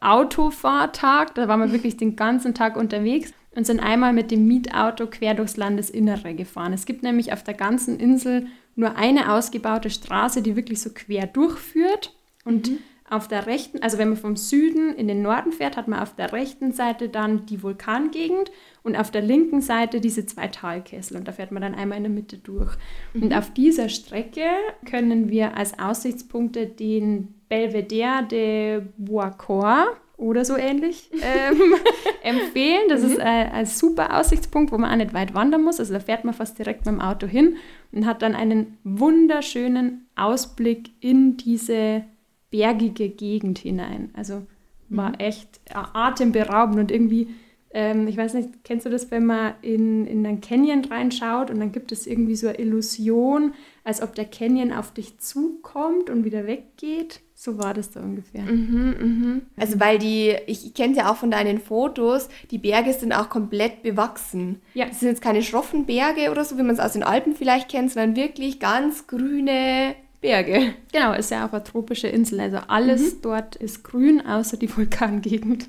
Autofahrtag. 0.00 1.34
Da 1.34 1.48
waren 1.48 1.58
wir 1.58 1.72
wirklich 1.72 1.96
den 1.96 2.14
ganzen 2.14 2.54
Tag 2.54 2.76
unterwegs 2.76 3.32
und 3.56 3.66
sind 3.66 3.80
einmal 3.80 4.12
mit 4.12 4.30
dem 4.30 4.46
Mietauto 4.46 5.08
quer 5.08 5.34
durchs 5.34 5.56
Landesinnere 5.56 6.34
gefahren. 6.34 6.72
Es 6.72 6.86
gibt 6.86 7.02
nämlich 7.02 7.32
auf 7.32 7.42
der 7.42 7.54
ganzen 7.54 7.98
Insel 7.98 8.46
nur 8.76 8.96
eine 8.96 9.32
ausgebaute 9.32 9.90
Straße, 9.90 10.42
die 10.42 10.56
wirklich 10.56 10.80
so 10.80 10.90
quer 10.92 11.26
durchführt. 11.26 12.14
Und 12.44 12.70
mhm. 12.70 12.78
auf 13.08 13.28
der 13.28 13.46
rechten, 13.46 13.82
also 13.82 13.98
wenn 13.98 14.08
man 14.08 14.18
vom 14.18 14.36
Süden 14.36 14.94
in 14.94 15.08
den 15.08 15.22
Norden 15.22 15.52
fährt, 15.52 15.76
hat 15.76 15.88
man 15.88 16.00
auf 16.00 16.14
der 16.14 16.32
rechten 16.32 16.72
Seite 16.72 17.08
dann 17.08 17.46
die 17.46 17.62
Vulkangegend 17.62 18.50
und 18.82 18.96
auf 18.96 19.10
der 19.10 19.22
linken 19.22 19.60
Seite 19.60 20.00
diese 20.00 20.26
zwei 20.26 20.48
Talkessel. 20.48 21.16
Und 21.16 21.26
da 21.26 21.32
fährt 21.32 21.52
man 21.52 21.62
dann 21.62 21.74
einmal 21.74 21.98
in 21.98 22.04
der 22.04 22.12
Mitte 22.12 22.38
durch. 22.38 22.76
Mhm. 23.12 23.22
Und 23.22 23.34
auf 23.34 23.52
dieser 23.52 23.88
Strecke 23.88 24.46
können 24.88 25.30
wir 25.30 25.56
als 25.56 25.78
Aussichtspunkte 25.78 26.66
den 26.66 27.34
Belvedere 27.48 28.26
de 28.28 28.82
Boiscor 28.98 29.96
oder 30.16 30.44
so 30.44 30.56
ähnlich 30.56 31.10
ähm, 31.22 31.74
empfehlen. 32.22 32.88
Das 32.88 33.02
mhm. 33.02 33.08
ist 33.08 33.18
äh, 33.18 33.22
ein 33.22 33.66
super 33.66 34.18
Aussichtspunkt, 34.18 34.72
wo 34.72 34.78
man 34.78 34.90
auch 34.90 34.96
nicht 34.96 35.14
weit 35.14 35.34
wandern 35.34 35.62
muss. 35.62 35.80
Also 35.80 35.92
da 35.94 36.00
fährt 36.00 36.24
man 36.24 36.34
fast 36.34 36.58
direkt 36.58 36.86
mit 36.86 36.94
dem 36.94 37.00
Auto 37.00 37.26
hin 37.26 37.56
und 37.94 38.06
hat 38.06 38.22
dann 38.22 38.34
einen 38.34 38.78
wunderschönen 38.82 40.06
Ausblick 40.16 40.90
in 41.00 41.36
diese 41.36 42.04
bergige 42.50 43.08
Gegend 43.08 43.58
hinein. 43.58 44.10
Also 44.14 44.46
war 44.88 45.10
mhm. 45.10 45.14
echt 45.18 45.60
atemberaubend 45.72 46.78
und 46.78 46.90
irgendwie, 46.90 47.28
ähm, 47.72 48.06
ich 48.06 48.16
weiß 48.16 48.34
nicht, 48.34 48.64
kennst 48.64 48.86
du 48.86 48.90
das, 48.90 49.10
wenn 49.10 49.26
man 49.26 49.54
in, 49.62 50.06
in 50.06 50.26
einen 50.26 50.40
Canyon 50.40 50.84
reinschaut 50.84 51.50
und 51.50 51.60
dann 51.60 51.72
gibt 51.72 51.92
es 51.92 52.06
irgendwie 52.06 52.36
so 52.36 52.48
eine 52.48 52.58
Illusion, 52.58 53.54
als 53.84 54.02
ob 54.02 54.14
der 54.14 54.24
Canyon 54.24 54.72
auf 54.72 54.92
dich 54.92 55.18
zukommt 55.18 56.10
und 56.10 56.24
wieder 56.24 56.46
weggeht? 56.46 57.20
So 57.34 57.58
war 57.58 57.74
das 57.74 57.90
da 57.90 58.00
ungefähr. 58.00 58.42
Mhm, 58.42 58.94
mhm. 58.98 59.42
Also 59.56 59.78
weil 59.78 59.98
die, 59.98 60.34
ich, 60.46 60.64
ich 60.66 60.74
kenne 60.74 60.92
es 60.92 60.98
ja 60.98 61.12
auch 61.12 61.16
von 61.16 61.30
deinen 61.30 61.60
Fotos, 61.60 62.28
die 62.50 62.58
Berge 62.58 62.92
sind 62.94 63.12
auch 63.12 63.28
komplett 63.28 63.82
bewachsen. 63.82 64.62
Ja. 64.72 64.86
Das 64.86 65.00
sind 65.00 65.10
jetzt 65.10 65.20
keine 65.20 65.42
schroffen 65.42 65.84
Berge 65.84 66.30
oder 66.30 66.44
so, 66.44 66.56
wie 66.56 66.62
man 66.62 66.74
es 66.74 66.80
aus 66.80 66.94
den 66.94 67.02
Alpen 67.02 67.34
vielleicht 67.34 67.68
kennt, 67.68 67.92
sondern 67.92 68.16
wirklich 68.16 68.58
ganz 68.60 69.06
grüne 69.06 69.94
Berge. 70.22 70.72
Genau, 70.90 71.12
ist 71.12 71.30
ja 71.30 71.46
auch 71.46 71.52
eine 71.52 71.64
tropische 71.64 72.08
Insel. 72.08 72.40
Also 72.40 72.58
alles 72.68 73.16
mhm. 73.16 73.18
dort 73.20 73.56
ist 73.56 73.84
grün, 73.84 74.24
außer 74.24 74.56
die 74.56 74.74
Vulkangegend. 74.74 75.68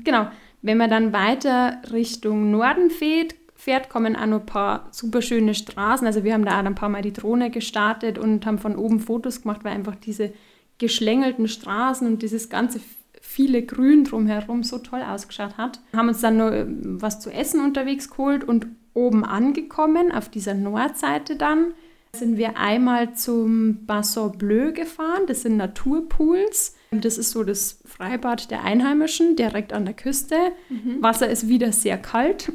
Genau. 0.00 0.26
Wenn 0.62 0.78
man 0.78 0.90
dann 0.90 1.12
weiter 1.12 1.80
Richtung 1.92 2.50
Norden 2.50 2.90
fährt, 2.90 3.36
fährt, 3.58 3.90
kommen 3.90 4.14
auch 4.14 4.26
noch 4.26 4.40
ein 4.40 4.46
paar 4.46 4.88
super 4.92 5.20
schöne 5.20 5.52
Straßen. 5.52 6.06
Also 6.06 6.22
wir 6.22 6.32
haben 6.32 6.44
da 6.44 6.60
auch 6.60 6.64
ein 6.64 6.76
paar 6.76 6.88
Mal 6.88 7.02
die 7.02 7.12
Drohne 7.12 7.50
gestartet 7.50 8.16
und 8.16 8.46
haben 8.46 8.58
von 8.58 8.76
oben 8.76 9.00
Fotos 9.00 9.42
gemacht, 9.42 9.64
weil 9.64 9.74
einfach 9.74 9.96
diese 9.96 10.32
geschlängelten 10.78 11.48
Straßen 11.48 12.06
und 12.06 12.22
dieses 12.22 12.48
ganze 12.48 12.80
viele 13.20 13.64
Grün 13.64 14.04
drumherum 14.04 14.62
so 14.62 14.78
toll 14.78 15.02
ausgeschaut 15.02 15.58
hat. 15.58 15.80
Haben 15.92 16.08
uns 16.08 16.20
dann 16.20 16.36
nur 16.36 16.52
ähm, 16.52 17.02
was 17.02 17.18
zu 17.18 17.30
essen 17.30 17.60
unterwegs 17.60 18.08
geholt 18.08 18.44
und 18.44 18.68
oben 18.94 19.24
angekommen, 19.24 20.12
auf 20.12 20.28
dieser 20.28 20.54
Nordseite 20.54 21.34
dann, 21.34 21.74
sind 22.12 22.36
wir 22.36 22.56
einmal 22.56 23.14
zum 23.14 23.86
Bassin 23.86 24.32
Bleu 24.32 24.72
gefahren. 24.72 25.22
Das 25.26 25.42
sind 25.42 25.56
Naturpools. 25.56 26.76
Das 26.90 27.18
ist 27.18 27.30
so 27.30 27.44
das 27.44 27.80
Freibad 27.84 28.50
der 28.50 28.64
Einheimischen, 28.64 29.36
direkt 29.36 29.72
an 29.72 29.84
der 29.84 29.94
Küste. 29.94 30.36
Mhm. 30.68 31.02
Wasser 31.02 31.28
ist 31.28 31.48
wieder 31.48 31.72
sehr 31.72 31.98
kalt, 31.98 32.52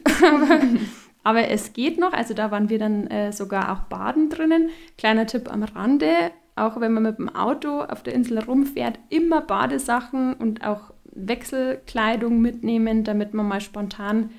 aber 1.24 1.50
es 1.50 1.74
geht 1.74 2.00
noch. 2.00 2.14
Also 2.14 2.34
da 2.34 2.50
waren 2.50 2.70
wir 2.70 2.80
dann 2.80 3.08
äh, 3.08 3.32
sogar 3.32 3.72
auch 3.72 3.84
baden 3.90 4.30
drinnen. 4.30 4.70
Kleiner 4.98 5.28
Tipp 5.28 5.52
am 5.52 5.64
Rande, 5.64 6.32
auch 6.56 6.80
wenn 6.80 6.94
man 6.94 7.04
mit 7.04 7.20
dem 7.20 7.30
Auto 7.30 7.82
auf 7.82 8.02
der 8.02 8.14
Insel 8.14 8.40
rumfährt, 8.40 8.98
immer 9.10 9.42
Badesachen 9.42 10.34
und 10.34 10.66
auch 10.66 10.94
Wechselkleidung 11.16 12.42
mitnehmen, 12.42 13.04
damit 13.04 13.34
man 13.34 13.48
mal 13.48 13.62
spontan 13.62 14.32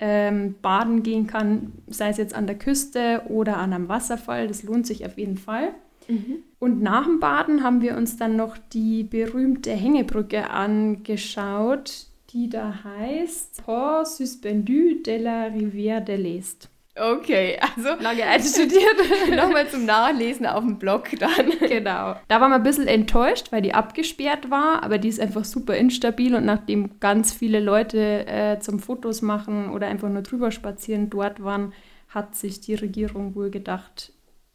ähm, 0.00 0.54
baden 0.62 1.02
gehen 1.02 1.26
kann, 1.26 1.72
sei 1.88 2.08
es 2.08 2.16
jetzt 2.16 2.34
an 2.34 2.46
der 2.46 2.58
Küste 2.58 3.22
oder 3.28 3.58
an 3.58 3.72
einem 3.72 3.88
Wasserfall. 3.88 4.48
Das 4.48 4.62
lohnt 4.62 4.86
sich 4.86 5.06
auf 5.06 5.18
jeden 5.18 5.36
Fall. 5.36 5.74
Mhm. 6.08 6.38
Und 6.58 6.82
nach 6.82 7.04
dem 7.04 7.20
Baden 7.20 7.62
haben 7.62 7.82
wir 7.82 7.96
uns 7.96 8.16
dann 8.16 8.36
noch 8.36 8.56
die 8.72 9.04
berühmte 9.04 9.72
Hängebrücke 9.72 10.50
angeschaut, 10.50 12.06
die 12.30 12.48
da 12.48 12.82
heißt 12.84 13.64
Port 13.64 14.08
Suspendu 14.08 15.02
de 15.02 15.18
la 15.18 15.46
Rivière 15.46 16.00
de 16.00 16.16
l'Est. 16.16 16.68
Okay, 17.00 17.58
also 17.60 18.02
lange 18.02 18.24
einstudiert. 18.24 18.96
Nochmal 19.34 19.68
zum 19.68 19.86
Nachlesen 19.86 20.46
auf 20.46 20.62
dem 20.62 20.78
Blog 20.78 21.08
dann. 21.18 21.50
Genau. 21.60 22.16
Da 22.28 22.40
waren 22.40 22.50
wir 22.50 22.56
ein 22.56 22.62
bisschen 22.62 22.88
enttäuscht, 22.88 23.52
weil 23.52 23.62
die 23.62 23.72
abgesperrt 23.72 24.50
war, 24.50 24.82
aber 24.82 24.98
die 24.98 25.08
ist 25.08 25.20
einfach 25.20 25.44
super 25.44 25.76
instabil 25.76 26.34
und 26.34 26.44
nachdem 26.44 27.00
ganz 27.00 27.32
viele 27.32 27.60
Leute 27.60 28.26
äh, 28.26 28.58
zum 28.60 28.80
Fotos 28.80 29.22
machen 29.22 29.70
oder 29.70 29.86
einfach 29.86 30.08
nur 30.08 30.22
drüber 30.22 30.50
spazieren 30.50 31.08
dort 31.08 31.42
waren, 31.42 31.72
hat 32.08 32.34
sich 32.34 32.60
die 32.60 32.74
Regierung 32.74 33.34
wohl 33.34 33.50
gedacht, 33.50 34.12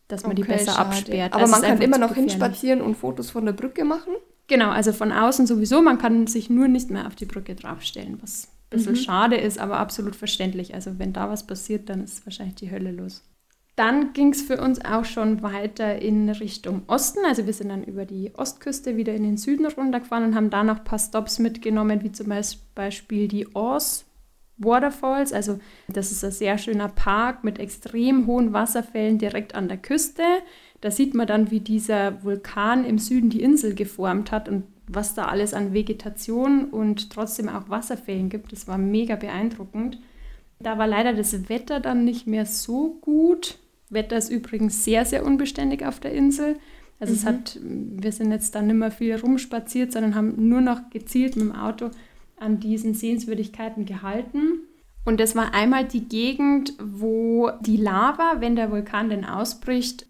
dass 0.08 0.24
man 0.24 0.34
okay, 0.34 0.44
die 0.44 0.48
besser 0.48 0.74
schade. 0.74 0.90
absperrt. 0.90 1.34
Aber 1.34 1.44
also 1.44 1.54
man 1.54 1.62
kann 1.64 1.82
immer 1.82 1.98
noch 1.98 2.14
hinspazieren 2.14 2.82
und 2.82 2.96
Fotos 2.96 3.32
von 3.32 3.46
der 3.46 3.54
Brücke 3.54 3.86
machen? 3.86 4.14
Genau, 4.48 4.70
also 4.70 4.94
von 4.94 5.12
außen 5.12 5.48
sowieso. 5.48 5.82
Man 5.82 5.98
kann 5.98 6.28
sich 6.28 6.50
nur 6.50 6.68
nicht 6.68 6.92
mehr 6.92 7.08
auf 7.08 7.16
die 7.16 7.26
Brücke 7.26 7.56
draufstellen, 7.56 8.20
was 8.22 8.50
bisschen 8.76 8.94
mhm. 8.94 8.98
schade 8.98 9.36
ist, 9.36 9.60
aber 9.60 9.78
absolut 9.78 10.16
verständlich. 10.16 10.74
Also 10.74 11.00
wenn 11.00 11.14
da 11.14 11.30
was 11.30 11.48
passiert, 11.48 11.90
dann 11.90 12.04
ist 12.04 12.26
wahrscheinlich 12.26 12.56
die 12.56 12.72
Hölle 12.72 12.92
los. 12.92 13.24
Dann 13.76 14.14
ging 14.14 14.32
es 14.32 14.42
für 14.42 14.62
uns 14.62 14.84
auch 14.86 15.04
schon 15.04 15.44
weiter 15.44 16.02
in 16.02 16.30
Richtung 16.30 16.84
Osten. 16.88 17.20
Also 17.28 17.46
wir 17.46 17.52
sind 17.52 17.70
dann 17.70 17.84
über 17.84 18.06
die 18.06 18.32
Ostküste 18.34 18.96
wieder 18.96 19.14
in 19.14 19.24
den 19.24 19.38
Süden 19.38 19.66
runtergefahren 19.66 20.24
und 20.26 20.36
haben 20.36 20.50
da 20.50 20.64
noch 20.64 20.78
ein 20.78 20.84
paar 20.86 21.00
Stops 21.00 21.40
mitgenommen, 21.40 22.02
wie 22.02 22.12
zum 22.12 22.32
Beispiel 22.74 23.28
die 23.28 23.54
Oz 23.54 24.06
Waterfalls. 24.58 25.34
Also 25.34 25.60
das 25.90 26.14
ist 26.14 26.24
ein 26.24 26.32
sehr 26.32 26.58
schöner 26.58 26.88
Park 26.88 27.44
mit 27.44 27.60
extrem 27.60 28.28
hohen 28.28 28.54
Wasserfällen 28.54 29.18
direkt 29.18 29.56
an 29.56 29.68
der 29.68 29.78
Küste. 29.78 30.24
Da 30.80 30.90
sieht 30.90 31.14
man 31.14 31.28
dann, 31.28 31.52
wie 31.52 31.60
dieser 31.60 32.24
Vulkan 32.24 32.86
im 32.86 32.98
Süden 32.98 33.30
die 33.30 33.42
Insel 33.42 33.76
geformt 33.76 34.32
hat 34.32 34.48
und 34.48 34.64
was 34.88 35.14
da 35.14 35.26
alles 35.26 35.54
an 35.54 35.74
Vegetation 35.74 36.66
und 36.66 37.10
trotzdem 37.10 37.50
auch 37.50 37.70
Wasserfällen 37.70 38.30
gibt. 38.30 38.52
Das 38.52 38.68
war 38.68 38.78
mega 38.78 39.16
beeindruckend. 39.16 40.00
Da 40.60 40.78
war 40.78 40.88
leider 40.88 41.14
das 41.14 41.50
Wetter 41.50 41.80
dann 41.80 42.06
nicht 42.06 42.28
mehr 42.28 42.46
so 42.46 42.98
gut. 43.02 43.58
Wetter 43.90 44.18
ist 44.18 44.30
übrigens 44.30 44.84
sehr, 44.84 45.06
sehr 45.06 45.26
unbeständig 45.26 45.86
auf 45.86 46.00
der 46.00 46.14
Insel. 46.14 46.58
Also 47.00 47.14
mhm. 47.14 47.20
es 47.20 47.26
hat, 47.26 47.60
wir 47.62 48.12
sind 48.12 48.32
jetzt 48.32 48.56
dann 48.56 48.68
nicht 48.68 48.76
mehr 48.76 48.92
viel 48.92 49.16
rumspaziert, 49.16 49.92
sondern 49.92 50.16
haben 50.16 50.50
nur 50.50 50.62
noch 50.62 50.90
gezielt 50.90 51.36
mit 51.36 51.46
dem 51.46 51.56
Auto 51.56 51.92
an 52.38 52.60
diesen 52.60 52.94
Sehenswürdigkeiten 52.94 53.86
gehalten. 53.86 54.60
Und 55.06 55.20
das 55.20 55.36
war 55.36 55.54
einmal 55.54 55.86
die 55.86 56.10
Gegend, 56.10 56.74
wo 56.84 57.52
die 57.62 57.78
Lava, 57.78 58.38
wenn 58.40 58.56
der 58.56 58.72
Vulkan 58.72 59.10
denn 59.10 59.24
ausbricht, 59.24 60.08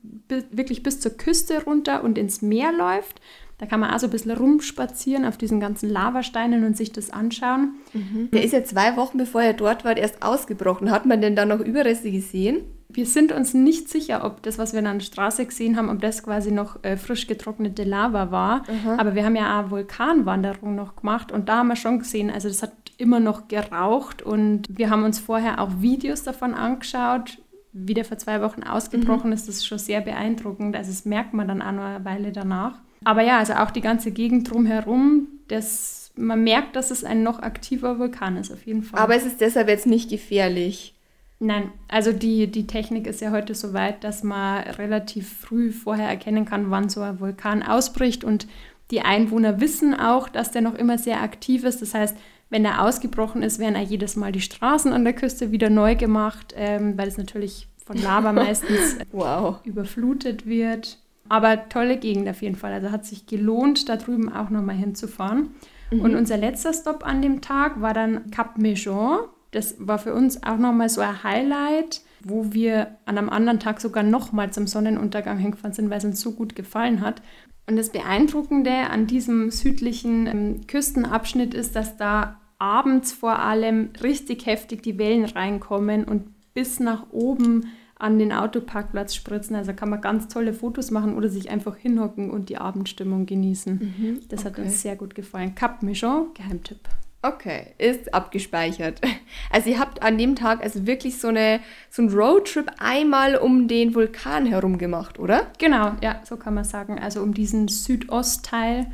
wirklich 0.51 0.83
bis 0.83 1.01
zur 1.01 1.11
Küste 1.11 1.63
runter 1.65 2.03
und 2.03 2.17
ins 2.17 2.41
Meer 2.41 2.71
läuft. 2.71 3.19
Da 3.57 3.65
kann 3.65 3.79
man 3.79 3.91
auch 3.91 3.99
so 3.99 4.07
ein 4.07 4.11
bisschen 4.11 4.31
rumspazieren 4.31 5.25
auf 5.25 5.37
diesen 5.37 5.59
ganzen 5.59 5.89
Lavasteinen 5.89 6.65
und 6.65 6.75
sich 6.75 6.91
das 6.91 7.09
anschauen. 7.09 7.75
Mhm. 7.93 8.29
Der 8.31 8.43
ist 8.43 8.51
ja 8.51 8.63
zwei 8.63 8.97
Wochen 8.97 9.17
bevor 9.17 9.41
er 9.41 9.53
dort 9.53 9.85
war, 9.85 9.95
erst 9.95 10.21
ausgebrochen. 10.23 10.91
Hat 10.91 11.05
man 11.05 11.21
denn 11.21 11.35
da 11.35 11.45
noch 11.45 11.59
Überreste 11.59 12.11
gesehen? 12.11 12.63
Wir 12.89 13.05
sind 13.05 13.31
uns 13.31 13.53
nicht 13.53 13.89
sicher, 13.89 14.23
ob 14.23 14.43
das, 14.43 14.57
was 14.57 14.73
wir 14.73 14.79
an 14.79 14.99
der 14.99 15.05
Straße 15.05 15.45
gesehen 15.45 15.75
haben, 15.75 15.89
ob 15.89 16.01
das 16.01 16.23
quasi 16.23 16.51
noch 16.51 16.83
äh, 16.83 16.97
frisch 16.97 17.27
getrocknete 17.27 17.83
Lava 17.83 18.31
war. 18.31 18.63
Aha. 18.67 18.97
Aber 18.97 19.15
wir 19.15 19.25
haben 19.25 19.35
ja 19.35 19.61
auch 19.61 19.71
Vulkanwanderung 19.71 20.75
noch 20.75 20.97
gemacht 20.97 21.31
und 21.31 21.49
da 21.49 21.57
haben 21.57 21.67
wir 21.67 21.75
schon 21.75 21.99
gesehen, 21.99 22.29
also 22.29 22.47
das 22.47 22.61
hat 22.61 22.71
immer 22.97 23.19
noch 23.19 23.47
geraucht 23.47 24.21
und 24.21 24.67
wir 24.69 24.89
haben 24.89 25.03
uns 25.03 25.19
vorher 25.19 25.59
auch 25.59 25.81
Videos 25.81 26.23
davon 26.23 26.53
angeschaut, 26.53 27.39
wie 27.73 27.93
der 27.93 28.05
vor 28.05 28.17
zwei 28.17 28.41
Wochen 28.41 28.63
ausgebrochen 28.63 29.27
mhm. 29.27 29.33
ist. 29.33 29.47
Das 29.47 29.55
ist 29.55 29.67
schon 29.67 29.79
sehr 29.79 29.99
beeindruckend. 29.99 30.75
Also 30.75 30.91
das 30.91 31.05
merkt 31.05 31.33
man 31.33 31.47
dann 31.47 31.61
auch 31.61 31.73
noch 31.73 31.83
eine 31.83 32.05
Weile 32.05 32.31
danach. 32.31 32.79
Aber 33.03 33.21
ja, 33.21 33.39
also 33.39 33.53
auch 33.53 33.71
die 33.71 33.81
ganze 33.81 34.11
Gegend 34.11 34.49
drumherum, 34.49 35.27
das, 35.47 36.11
man 36.15 36.43
merkt, 36.43 36.75
dass 36.75 36.91
es 36.91 37.03
ein 37.03 37.23
noch 37.23 37.39
aktiver 37.39 37.99
Vulkan 37.99 38.37
ist, 38.37 38.51
auf 38.51 38.65
jeden 38.65 38.83
Fall. 38.83 38.99
Aber 38.99 39.15
es 39.15 39.25
ist 39.25 39.41
deshalb 39.41 39.67
jetzt 39.67 39.87
nicht 39.87 40.09
gefährlich. 40.09 40.95
Nein, 41.39 41.71
also 41.89 42.13
die, 42.13 42.47
die 42.47 42.65
Technik 42.65 43.07
ist 43.07 43.21
ja 43.21 43.31
heute 43.31 43.55
so 43.55 43.73
weit, 43.73 44.03
dass 44.03 44.23
man 44.23 44.63
relativ 44.63 45.31
früh 45.37 45.71
vorher 45.71 46.07
erkennen 46.07 46.45
kann, 46.45 46.71
wann 46.71 46.89
so 46.89 47.01
ein 47.01 47.19
Vulkan 47.19 47.61
ausbricht. 47.61 48.23
Und 48.23 48.47
die 48.91 49.01
Einwohner 49.01 49.59
wissen 49.59 49.93
auch, 49.93 50.29
dass 50.29 50.51
der 50.51 50.61
noch 50.61 50.75
immer 50.75 50.97
sehr 50.97 51.21
aktiv 51.21 51.63
ist. 51.65 51.81
Das 51.81 51.93
heißt, 51.93 52.15
wenn 52.49 52.63
er 52.63 52.81
ausgebrochen 52.81 53.43
ist, 53.43 53.59
werden 53.59 53.75
auch 53.75 53.87
jedes 53.87 54.15
Mal 54.15 54.31
die 54.31 54.41
Straßen 54.41 54.93
an 54.93 55.03
der 55.03 55.13
Küste 55.13 55.51
wieder 55.51 55.69
neu 55.69 55.95
gemacht, 55.95 56.53
ähm, 56.55 56.97
weil 56.97 57.07
es 57.07 57.17
natürlich 57.17 57.67
von 57.85 57.97
Lava 57.97 58.31
meistens 58.33 58.97
wow. 59.11 59.59
überflutet 59.65 60.45
wird. 60.45 60.99
Aber 61.27 61.69
tolle 61.69 61.97
Gegend 61.97 62.29
auf 62.29 62.41
jeden 62.41 62.55
Fall. 62.55 62.73
Also 62.73 62.91
hat 62.91 63.05
sich 63.05 63.25
gelohnt, 63.25 63.89
da 63.89 63.97
drüben 63.97 64.31
auch 64.31 64.49
nochmal 64.49 64.75
hinzufahren. 64.75 65.49
Mhm. 65.91 66.01
Und 66.01 66.15
unser 66.15 66.37
letzter 66.37 66.73
Stop 66.73 67.05
an 67.05 67.21
dem 67.21 67.41
Tag 67.41 67.81
war 67.81 67.93
dann 67.93 68.29
Cap 68.31 68.57
Méjean. 68.57 69.19
Das 69.51 69.75
war 69.79 69.99
für 69.99 70.13
uns 70.13 70.43
auch 70.43 70.57
nochmal 70.57 70.89
so 70.89 71.01
ein 71.01 71.23
Highlight, 71.23 72.01
wo 72.23 72.51
wir 72.51 72.97
an 73.05 73.17
einem 73.17 73.29
anderen 73.29 73.59
Tag 73.59 73.79
sogar 73.79 74.03
nochmal 74.03 74.51
zum 74.51 74.67
Sonnenuntergang 74.67 75.37
hingefahren 75.37 75.73
sind, 75.73 75.89
weil 75.89 75.99
es 75.99 76.05
uns 76.05 76.21
so 76.21 76.33
gut 76.33 76.55
gefallen 76.55 77.01
hat. 77.01 77.21
Und 77.67 77.77
das 77.77 77.89
Beeindruckende 77.89 78.71
an 78.71 79.07
diesem 79.07 79.49
südlichen 79.49 80.27
ähm, 80.27 80.67
Küstenabschnitt 80.67 81.53
ist, 81.53 81.75
dass 81.75 81.97
da 81.97 82.39
abends 82.59 83.11
vor 83.11 83.39
allem 83.39 83.89
richtig 84.03 84.45
heftig 84.45 84.83
die 84.83 84.97
Wellen 84.97 85.25
reinkommen 85.25 86.03
und 86.03 86.27
bis 86.53 86.79
nach 86.79 87.11
oben 87.11 87.71
an 87.97 88.19
den 88.19 88.31
Autoparkplatz 88.31 89.15
spritzen. 89.15 89.55
Also 89.55 89.73
kann 89.73 89.89
man 89.89 90.01
ganz 90.01 90.27
tolle 90.27 90.53
Fotos 90.53 90.91
machen 90.91 91.15
oder 91.15 91.29
sich 91.29 91.49
einfach 91.49 91.77
hinhocken 91.77 92.29
und 92.29 92.49
die 92.49 92.57
Abendstimmung 92.57 93.25
genießen. 93.25 93.73
Mhm, 93.97 94.19
das 94.29 94.41
okay. 94.41 94.49
hat 94.49 94.59
uns 94.59 94.81
sehr 94.81 94.95
gut 94.95 95.15
gefallen. 95.15 95.55
Cap 95.55 95.81
Michon, 95.81 96.27
Geheimtipp. 96.33 96.79
Okay, 97.21 97.73
ist 97.77 98.13
abgespeichert. 98.13 99.01
Also 99.51 99.69
ihr 99.69 99.79
habt 99.79 100.01
an 100.03 100.17
dem 100.17 100.35
Tag 100.35 100.61
also 100.61 100.85
wirklich 100.85 101.17
so, 101.17 101.29
eine, 101.29 101.61
so 101.89 102.01
einen 102.01 102.11
Roadtrip 102.11 102.71
einmal 102.77 103.37
um 103.37 103.67
den 103.67 103.95
Vulkan 103.95 104.45
herum 104.45 104.77
gemacht, 104.77 105.17
oder? 105.17 105.47
Genau, 105.59 105.93
ja, 106.01 106.19
so 106.23 106.35
kann 106.35 106.53
man 106.55 106.65
sagen. 106.65 106.99
Also 106.99 107.21
um 107.21 107.33
diesen 107.33 107.69
Südostteil 107.69 108.87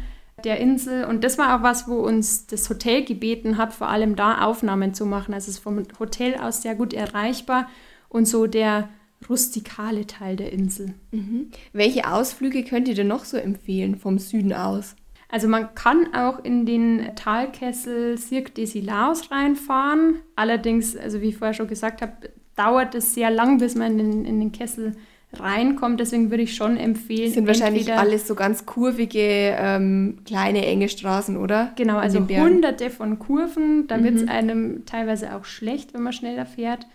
der 0.44 0.60
Insel. 0.60 1.06
Und 1.06 1.24
das 1.24 1.38
war 1.38 1.58
auch 1.58 1.64
was, 1.64 1.88
wo 1.88 1.96
uns 1.96 2.46
das 2.48 2.70
Hotel 2.70 3.04
gebeten 3.04 3.58
hat, 3.58 3.74
vor 3.74 3.90
allem 3.90 4.16
da 4.16 4.42
Aufnahmen 4.42 4.94
zu 4.94 5.06
machen. 5.06 5.34
Also 5.34 5.50
es 5.50 5.58
ist 5.58 5.64
vom 5.64 5.84
Hotel 6.00 6.36
aus 6.36 6.62
sehr 6.62 6.76
gut 6.76 6.94
erreichbar 6.94 7.68
und 8.12 8.28
so 8.28 8.46
der 8.46 8.90
rustikale 9.30 10.06
Teil 10.06 10.36
der 10.36 10.52
Insel. 10.52 10.94
Mhm. 11.12 11.52
Welche 11.74 12.12
Ausflüge 12.12 12.64
könnt 12.64 12.88
ihr 12.88 12.96
denn 12.96 13.08
noch 13.08 13.26
so 13.26 13.38
empfehlen 13.38 13.96
vom 13.96 14.20
Süden 14.20 14.54
aus? 14.54 14.96
Also 15.30 15.48
man 15.48 15.74
kann 15.76 16.14
auch 16.14 16.44
in 16.44 16.66
den 16.66 17.16
Talkessel 17.16 18.18
Cirque 18.18 18.54
des 18.54 18.74
Silaus 18.74 19.32
reinfahren. 19.32 20.16
Allerdings, 20.36 20.98
also 20.98 21.22
wie 21.22 21.30
ich 21.30 21.38
vorher 21.38 21.54
schon 21.54 21.70
gesagt 21.70 22.02
habe, 22.02 22.14
dauert 22.58 22.96
es 22.96 23.14
sehr 23.14 23.32
lang, 23.32 23.60
bis 23.60 23.76
man 23.76 23.98
in, 23.98 24.26
in 24.26 24.40
den 24.42 24.52
Kessel 24.52 24.94
reinkommt. 25.32 26.02
Deswegen 26.02 26.32
würde 26.32 26.44
ich 26.44 26.54
schon 26.54 26.76
empfehlen. 26.76 27.28
Das 27.28 27.34
sind 27.36 27.48
wahrscheinlich 27.48 27.94
alles 27.94 28.28
so 28.28 28.36
ganz 28.36 28.66
kurvige, 28.66 29.56
ähm, 29.58 30.18
kleine, 30.26 30.66
enge 30.66 30.90
Straßen, 30.90 31.38
oder? 31.38 31.72
Genau, 31.78 31.98
also 31.98 32.20
hunderte 32.20 32.90
von 32.90 33.18
Kurven. 33.18 33.88
Da 33.88 33.98
mhm. 33.98 34.04
wird 34.04 34.16
es 34.16 34.28
einem 34.28 34.86
teilweise 34.86 35.34
auch 35.34 35.46
schlecht, 35.46 35.94
wenn 35.94 36.02
man 36.02 36.12
schneller 36.12 36.46
fährt. 36.46 36.88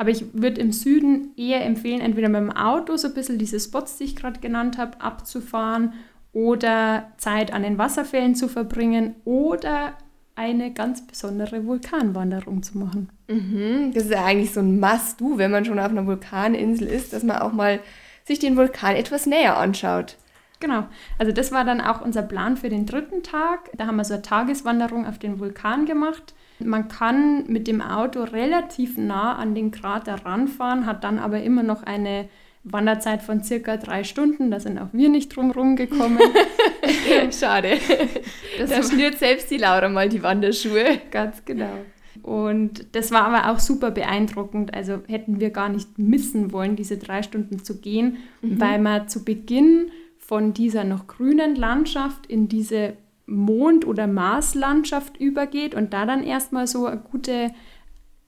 Aber 0.00 0.08
ich 0.08 0.24
würde 0.32 0.62
im 0.62 0.72
Süden 0.72 1.32
eher 1.36 1.62
empfehlen, 1.62 2.00
entweder 2.00 2.30
mit 2.30 2.40
dem 2.40 2.56
Auto 2.56 2.96
so 2.96 3.08
ein 3.08 3.12
bisschen 3.12 3.36
diese 3.36 3.60
Spots, 3.60 3.98
die 3.98 4.04
ich 4.04 4.16
gerade 4.16 4.40
genannt 4.40 4.78
habe, 4.78 4.98
abzufahren 4.98 5.92
oder 6.32 7.12
Zeit 7.18 7.52
an 7.52 7.62
den 7.62 7.76
Wasserfällen 7.76 8.34
zu 8.34 8.48
verbringen 8.48 9.16
oder 9.26 9.92
eine 10.36 10.72
ganz 10.72 11.06
besondere 11.06 11.66
Vulkanwanderung 11.66 12.62
zu 12.62 12.78
machen. 12.78 13.10
Mhm, 13.28 13.92
das 13.92 14.04
ist 14.04 14.12
ja 14.12 14.24
eigentlich 14.24 14.52
so 14.52 14.60
ein 14.60 14.80
Must-Do, 14.80 15.36
wenn 15.36 15.50
man 15.50 15.66
schon 15.66 15.78
auf 15.78 15.90
einer 15.90 16.06
Vulkaninsel 16.06 16.86
ist, 16.86 17.12
dass 17.12 17.22
man 17.22 17.36
auch 17.36 17.52
mal 17.52 17.80
sich 18.24 18.38
den 18.38 18.56
Vulkan 18.56 18.96
etwas 18.96 19.26
näher 19.26 19.58
anschaut. 19.58 20.16
Genau, 20.60 20.86
also 21.18 21.30
das 21.30 21.52
war 21.52 21.66
dann 21.66 21.82
auch 21.82 22.00
unser 22.00 22.22
Plan 22.22 22.56
für 22.56 22.70
den 22.70 22.86
dritten 22.86 23.22
Tag. 23.22 23.70
Da 23.76 23.86
haben 23.86 23.96
wir 23.96 24.04
so 24.04 24.14
eine 24.14 24.22
Tageswanderung 24.22 25.06
auf 25.06 25.18
den 25.18 25.40
Vulkan 25.40 25.84
gemacht. 25.84 26.32
Man 26.64 26.88
kann 26.88 27.44
mit 27.46 27.66
dem 27.66 27.80
Auto 27.80 28.22
relativ 28.22 28.96
nah 28.96 29.36
an 29.36 29.54
den 29.54 29.70
Krater 29.70 30.24
ranfahren, 30.24 30.86
hat 30.86 31.04
dann 31.04 31.18
aber 31.18 31.42
immer 31.42 31.62
noch 31.62 31.82
eine 31.82 32.28
Wanderzeit 32.64 33.22
von 33.22 33.42
circa 33.42 33.76
drei 33.76 34.04
Stunden. 34.04 34.50
Da 34.50 34.60
sind 34.60 34.78
auch 34.78 34.88
wir 34.92 35.08
nicht 35.08 35.34
drum 35.34 35.50
rumgekommen. 35.50 36.18
Schade. 37.32 37.78
Das 38.58 38.70
da 38.70 38.82
schnürt 38.82 39.18
selbst 39.18 39.50
die 39.50 39.56
Laura 39.56 39.88
mal 39.88 40.08
die 40.08 40.22
Wanderschuhe. 40.22 41.00
Ganz 41.10 41.44
genau. 41.44 41.72
Und 42.22 42.94
das 42.94 43.12
war 43.12 43.24
aber 43.24 43.50
auch 43.50 43.58
super 43.58 43.90
beeindruckend. 43.90 44.74
Also 44.74 45.00
hätten 45.06 45.40
wir 45.40 45.50
gar 45.50 45.68
nicht 45.68 45.98
missen 45.98 46.52
wollen, 46.52 46.76
diese 46.76 46.98
drei 46.98 47.22
Stunden 47.22 47.64
zu 47.64 47.80
gehen, 47.80 48.18
mhm. 48.42 48.60
weil 48.60 48.78
man 48.78 49.08
zu 49.08 49.24
Beginn 49.24 49.90
von 50.18 50.52
dieser 50.52 50.84
noch 50.84 51.06
grünen 51.06 51.56
Landschaft 51.56 52.26
in 52.26 52.48
diese 52.48 52.94
Mond- 53.30 53.86
oder 53.86 54.06
Marslandschaft 54.06 55.18
übergeht 55.18 55.74
und 55.74 55.92
da 55.92 56.04
dann 56.04 56.22
erstmal 56.22 56.66
so 56.66 56.86
eine 56.86 57.00
gute 57.00 57.52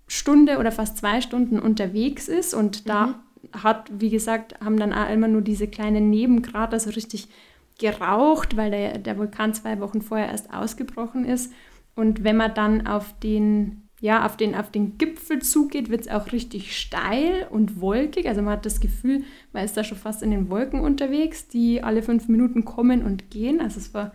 Stunde 0.06 0.58
oder 0.58 0.72
fast 0.72 0.98
zwei 0.98 1.20
Stunden 1.20 1.58
unterwegs 1.58 2.28
ist 2.28 2.54
und 2.54 2.88
da 2.88 3.06
mhm 3.06 3.14
hat, 3.52 3.90
wie 3.92 4.10
gesagt, 4.10 4.54
haben 4.60 4.78
dann 4.78 4.92
auch 4.92 5.10
immer 5.10 5.28
nur 5.28 5.42
diese 5.42 5.66
kleinen 5.66 6.10
Nebenkrater 6.10 6.78
so 6.78 6.90
richtig 6.90 7.28
geraucht, 7.78 8.56
weil 8.56 8.70
der, 8.70 8.98
der 8.98 9.18
Vulkan 9.18 9.54
zwei 9.54 9.80
Wochen 9.80 10.02
vorher 10.02 10.28
erst 10.28 10.52
ausgebrochen 10.52 11.24
ist. 11.24 11.52
Und 11.94 12.24
wenn 12.24 12.36
man 12.36 12.54
dann 12.54 12.86
auf 12.86 13.18
den, 13.20 13.88
ja, 14.00 14.24
auf 14.24 14.36
den, 14.36 14.54
auf 14.54 14.70
den 14.70 14.98
Gipfel 14.98 15.42
zugeht, 15.42 15.90
wird 15.90 16.02
es 16.02 16.08
auch 16.08 16.32
richtig 16.32 16.78
steil 16.78 17.46
und 17.50 17.80
wolkig. 17.80 18.28
Also 18.28 18.42
man 18.42 18.54
hat 18.54 18.66
das 18.66 18.80
Gefühl, 18.80 19.24
man 19.52 19.64
ist 19.64 19.76
da 19.76 19.84
schon 19.84 19.98
fast 19.98 20.22
in 20.22 20.30
den 20.30 20.48
Wolken 20.48 20.80
unterwegs, 20.80 21.48
die 21.48 21.82
alle 21.82 22.02
fünf 22.02 22.28
Minuten 22.28 22.64
kommen 22.64 23.04
und 23.04 23.30
gehen. 23.30 23.60
Also 23.60 23.78
es 23.78 23.92
war 23.92 24.12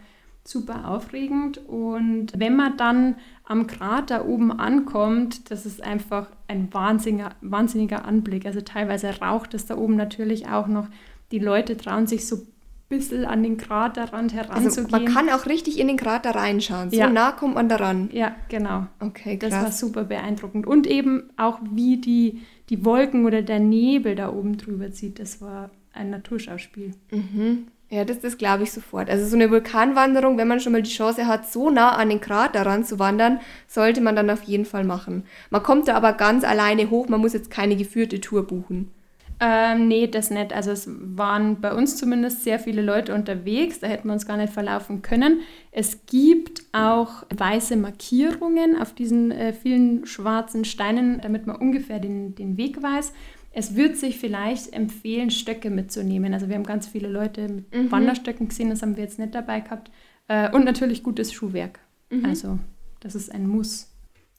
super 0.47 0.87
aufregend. 0.87 1.57
Und 1.67 2.33
wenn 2.37 2.55
man 2.55 2.77
dann 2.77 3.15
am 3.43 3.67
Krater 3.67 4.25
oben 4.25 4.51
ankommt, 4.51 5.51
das 5.51 5.65
ist 5.65 5.83
einfach 5.83 6.27
ein 6.47 6.73
wahnsinniger, 6.73 7.31
wahnsinniger 7.41 8.05
Anblick. 8.05 8.45
Also 8.45 8.61
teilweise 8.61 9.19
raucht 9.19 9.53
es 9.53 9.65
da 9.65 9.77
oben 9.77 9.95
natürlich 9.95 10.47
auch 10.47 10.67
noch. 10.67 10.87
Die 11.31 11.39
Leute 11.39 11.75
trauen 11.75 12.07
sich 12.07 12.27
so 12.27 12.37
ein 12.37 12.47
bisschen 12.89 13.25
an 13.25 13.43
den 13.43 13.57
Kraterrand 13.57 14.33
heranzugehen. 14.33 14.85
Also 14.85 14.87
man 14.89 15.05
kann 15.05 15.29
auch 15.29 15.45
richtig 15.45 15.79
in 15.79 15.87
den 15.87 15.97
Krater 15.97 16.31
reinschauen. 16.31 16.89
So 16.91 16.97
ja. 16.97 17.09
nah 17.09 17.33
kommt 17.33 17.55
man 17.55 17.67
daran. 17.67 18.09
Ja, 18.13 18.35
genau. 18.47 18.87
Okay, 19.01 19.37
krass. 19.37 19.49
Das 19.49 19.63
war 19.63 19.71
super 19.71 20.03
beeindruckend. 20.05 20.65
Und 20.65 20.87
eben 20.87 21.29
auch, 21.35 21.59
wie 21.71 21.97
die, 21.97 22.41
die 22.69 22.85
Wolken 22.85 23.25
oder 23.25 23.41
der 23.41 23.59
Nebel 23.59 24.15
da 24.15 24.31
oben 24.31 24.57
drüber 24.57 24.91
zieht. 24.91 25.19
Das 25.19 25.41
war 25.41 25.69
ein 25.93 26.09
Naturschauspiel. 26.09 26.93
Mhm. 27.11 27.67
Ja, 27.89 28.03
das, 28.03 28.19
das 28.19 28.37
glaube 28.37 28.63
ich 28.63 28.71
sofort. 28.73 29.09
Also 29.09 29.25
so 29.25 29.35
eine 29.35 29.49
Vulkanwanderung, 29.49 30.37
wenn 30.37 30.47
man 30.47 30.59
schon 30.59 30.73
mal 30.73 30.81
die 30.81 30.89
Chance 30.89 31.25
hat, 31.25 31.49
so 31.49 31.69
nah 31.69 31.91
an 31.91 32.09
den 32.09 32.19
Krater 32.19 32.65
ranzuwandern, 32.65 33.39
sollte 33.67 34.01
man 34.01 34.15
dann 34.15 34.29
auf 34.29 34.43
jeden 34.43 34.65
Fall 34.65 34.83
machen. 34.83 35.23
Man 35.49 35.63
kommt 35.63 35.87
da 35.87 35.95
aber 35.95 36.13
ganz 36.13 36.43
alleine 36.43 36.89
hoch, 36.89 37.07
man 37.07 37.21
muss 37.21 37.33
jetzt 37.33 37.49
keine 37.49 37.77
geführte 37.77 38.19
Tour 38.19 38.45
buchen. 38.45 38.91
Ähm, 39.39 39.87
nee, 39.87 40.07
das 40.07 40.31
nicht. 40.31 40.51
Also 40.51 40.71
es 40.71 40.89
waren 40.89 41.61
bei 41.61 41.71
uns 41.71 41.95
zumindest 41.95 42.43
sehr 42.43 42.57
viele 42.57 42.81
Leute 42.81 43.13
unterwegs, 43.13 43.79
da 43.79 43.87
hätten 43.87 44.07
wir 44.07 44.13
uns 44.13 44.25
gar 44.25 44.37
nicht 44.37 44.51
verlaufen 44.51 45.03
können. 45.03 45.41
Es 45.71 46.05
gibt 46.07 46.63
auch 46.71 47.23
weiße 47.35 47.75
Markierungen 47.77 48.81
auf 48.81 48.93
diesen 48.93 49.31
äh, 49.31 49.53
vielen 49.53 50.07
schwarzen 50.07 50.65
Steinen, 50.65 51.21
damit 51.21 51.45
man 51.45 51.55
ungefähr 51.55 51.99
den, 51.99 52.33
den 52.33 52.57
Weg 52.57 52.81
weiß. 52.81 53.13
Es 53.51 53.75
wird 53.75 53.97
sich 53.97 54.19
vielleicht 54.19 54.73
empfehlen, 54.73 55.31
Stöcke 55.31 55.69
mitzunehmen. 55.69 56.33
Also 56.33 56.47
wir 56.47 56.55
haben 56.55 56.63
ganz 56.63 56.87
viele 56.87 57.07
Leute 57.07 57.47
mit 57.47 57.73
mhm. 57.73 57.91
Wanderstöcken 57.91 58.49
gesehen, 58.49 58.69
das 58.69 58.81
haben 58.81 58.95
wir 58.95 59.03
jetzt 59.03 59.19
nicht 59.19 59.33
dabei 59.33 59.61
gehabt. 59.61 59.91
Äh, 60.27 60.51
und 60.51 60.65
natürlich 60.65 61.03
gutes 61.03 61.33
Schuhwerk. 61.33 61.79
Mhm. 62.09 62.25
Also 62.25 62.59
das 62.99 63.15
ist 63.15 63.31
ein 63.31 63.47
Muss. 63.47 63.96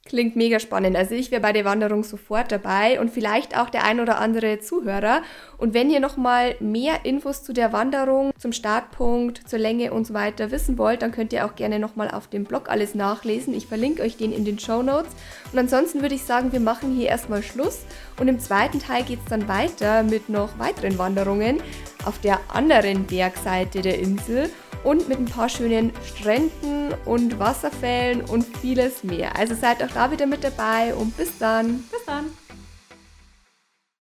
Klingt 0.09 0.37
mega 0.37 0.59
spannend. 0.59 0.97
Also 0.97 1.15
ich 1.15 1.31
wäre 1.31 1.43
bei 1.43 1.53
der 1.53 1.67
Wanderung 1.67 2.03
sofort 2.03 2.51
dabei 2.51 2.99
und 2.99 3.11
vielleicht 3.11 3.59
auch 3.59 3.69
der 3.69 3.85
ein 3.85 4.01
oder 4.01 4.19
andere 4.19 4.59
Zuhörer. 4.59 5.21
Und 5.59 5.75
wenn 5.75 5.91
ihr 5.91 6.01
nochmal 6.01 6.57
mehr 6.61 7.05
Infos 7.05 7.43
zu 7.43 7.53
der 7.53 7.75
Wanderung, 7.75 8.31
zum 8.39 8.53
Startpunkt, 8.53 9.47
zur 9.47 9.59
Länge 9.59 9.93
und 9.93 10.07
so 10.07 10.15
weiter 10.15 10.51
wissen 10.51 10.79
wollt, 10.79 11.03
dann 11.03 11.13
könnt 11.13 11.35
ihr 11.35 11.45
auch 11.45 11.57
gerne 11.57 11.79
nochmal 11.79 12.11
auf 12.11 12.27
dem 12.27 12.45
Blog 12.45 12.71
alles 12.71 12.95
nachlesen. 12.95 13.53
Ich 13.53 13.67
verlinke 13.67 14.01
euch 14.01 14.17
den 14.17 14.33
in 14.33 14.47
den 14.47 14.59
Show 14.59 14.83
Notes. 14.83 15.13
Und 15.53 15.59
ansonsten 15.59 16.01
würde 16.01 16.15
ich 16.15 16.25
sagen, 16.25 16.53
wir 16.53 16.61
machen 16.61 16.97
hier 16.97 17.09
erstmal 17.09 17.43
Schluss. 17.43 17.81
Und 18.19 18.29
im 18.29 18.41
zweiten 18.41 18.81
Teil 18.81 19.03
geht 19.03 19.19
es 19.23 19.29
dann 19.29 19.47
weiter 19.47 20.05
mit 20.05 20.31
noch 20.31 20.59
weiteren 20.59 20.97
Wanderungen 20.97 21.61
auf 22.07 22.19
der 22.19 22.41
anderen 22.49 23.05
Bergseite 23.05 23.83
der 23.83 23.99
Insel 23.99 24.49
und 24.85 25.09
mit 25.09 25.19
ein 25.19 25.27
paar 25.27 25.49
schönen 25.49 25.93
Stränden 26.05 26.95
und 27.05 27.39
Wasserfällen 27.39 28.23
und 28.23 28.45
vieles 28.59 29.05
mehr. 29.05 29.37
Also 29.37 29.55
seid 29.55 29.83
auch 29.83 29.95
da 29.99 30.13
wieder 30.13 30.27
mit 30.27 30.45
dabei 30.45 30.95
und 30.95 31.17
bis 31.17 31.39
dann. 31.39 31.83
Bis 31.91 32.05
dann. 32.07 32.27